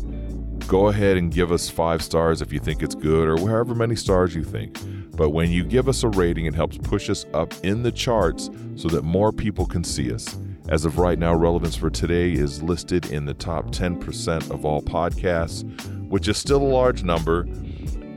Go 0.67 0.89
ahead 0.89 1.15
and 1.15 1.31
give 1.31 1.53
us 1.53 1.69
five 1.69 2.01
stars 2.01 2.41
if 2.41 2.51
you 2.51 2.59
think 2.59 2.83
it's 2.83 2.95
good 2.95 3.29
or 3.29 3.37
however 3.37 3.73
many 3.73 3.95
stars 3.95 4.35
you 4.35 4.43
think. 4.43 4.77
But 5.15 5.29
when 5.29 5.49
you 5.49 5.63
give 5.63 5.87
us 5.87 6.03
a 6.03 6.09
rating, 6.09 6.45
it 6.45 6.53
helps 6.53 6.77
push 6.77 7.09
us 7.09 7.25
up 7.33 7.53
in 7.63 7.83
the 7.83 7.91
charts 7.91 8.49
so 8.75 8.89
that 8.89 9.03
more 9.03 9.31
people 9.31 9.65
can 9.65 9.83
see 9.85 10.11
us. 10.13 10.37
As 10.67 10.83
of 10.83 10.97
right 10.97 11.17
now, 11.17 11.33
Relevance 11.33 11.77
for 11.77 11.89
Today 11.89 12.33
is 12.33 12.61
listed 12.61 13.11
in 13.11 13.25
the 13.25 13.33
top 13.33 13.67
10% 13.67 14.51
of 14.51 14.65
all 14.65 14.81
podcasts, 14.81 15.63
which 16.09 16.27
is 16.27 16.37
still 16.37 16.61
a 16.61 16.67
large 16.67 17.03
number. 17.03 17.43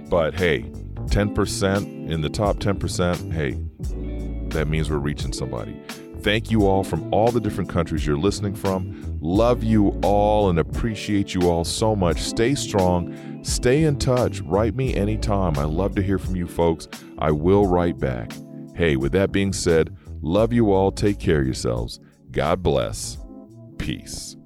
But 0.08 0.34
hey, 0.34 0.72
10% 1.08 2.10
in 2.10 2.20
the 2.20 2.28
top 2.28 2.56
10%, 2.56 3.32
hey, 3.32 3.58
that 4.50 4.68
means 4.68 4.90
we're 4.90 4.98
reaching 4.98 5.32
somebody. 5.32 5.80
Thank 6.20 6.50
you 6.50 6.66
all 6.66 6.82
from 6.82 7.12
all 7.12 7.30
the 7.30 7.40
different 7.40 7.70
countries 7.70 8.06
you're 8.06 8.18
listening 8.18 8.54
from. 8.54 9.18
Love 9.20 9.62
you 9.62 9.90
all 10.02 10.50
and 10.50 10.58
appreciate 10.58 11.34
you 11.34 11.48
all 11.48 11.64
so 11.64 11.94
much. 11.94 12.20
Stay 12.20 12.54
strong. 12.54 13.44
Stay 13.44 13.84
in 13.84 13.98
touch. 13.98 14.40
Write 14.40 14.74
me 14.74 14.94
anytime. 14.94 15.56
I 15.56 15.64
love 15.64 15.94
to 15.94 16.02
hear 16.02 16.18
from 16.18 16.34
you 16.34 16.46
folks. 16.46 16.88
I 17.18 17.30
will 17.30 17.66
write 17.66 17.98
back. 17.98 18.32
Hey, 18.74 18.96
with 18.96 19.12
that 19.12 19.32
being 19.32 19.52
said, 19.52 19.96
love 20.20 20.52
you 20.52 20.72
all. 20.72 20.90
Take 20.90 21.20
care 21.20 21.40
of 21.40 21.46
yourselves. 21.46 22.00
God 22.32 22.62
bless. 22.62 23.18
Peace. 23.78 24.37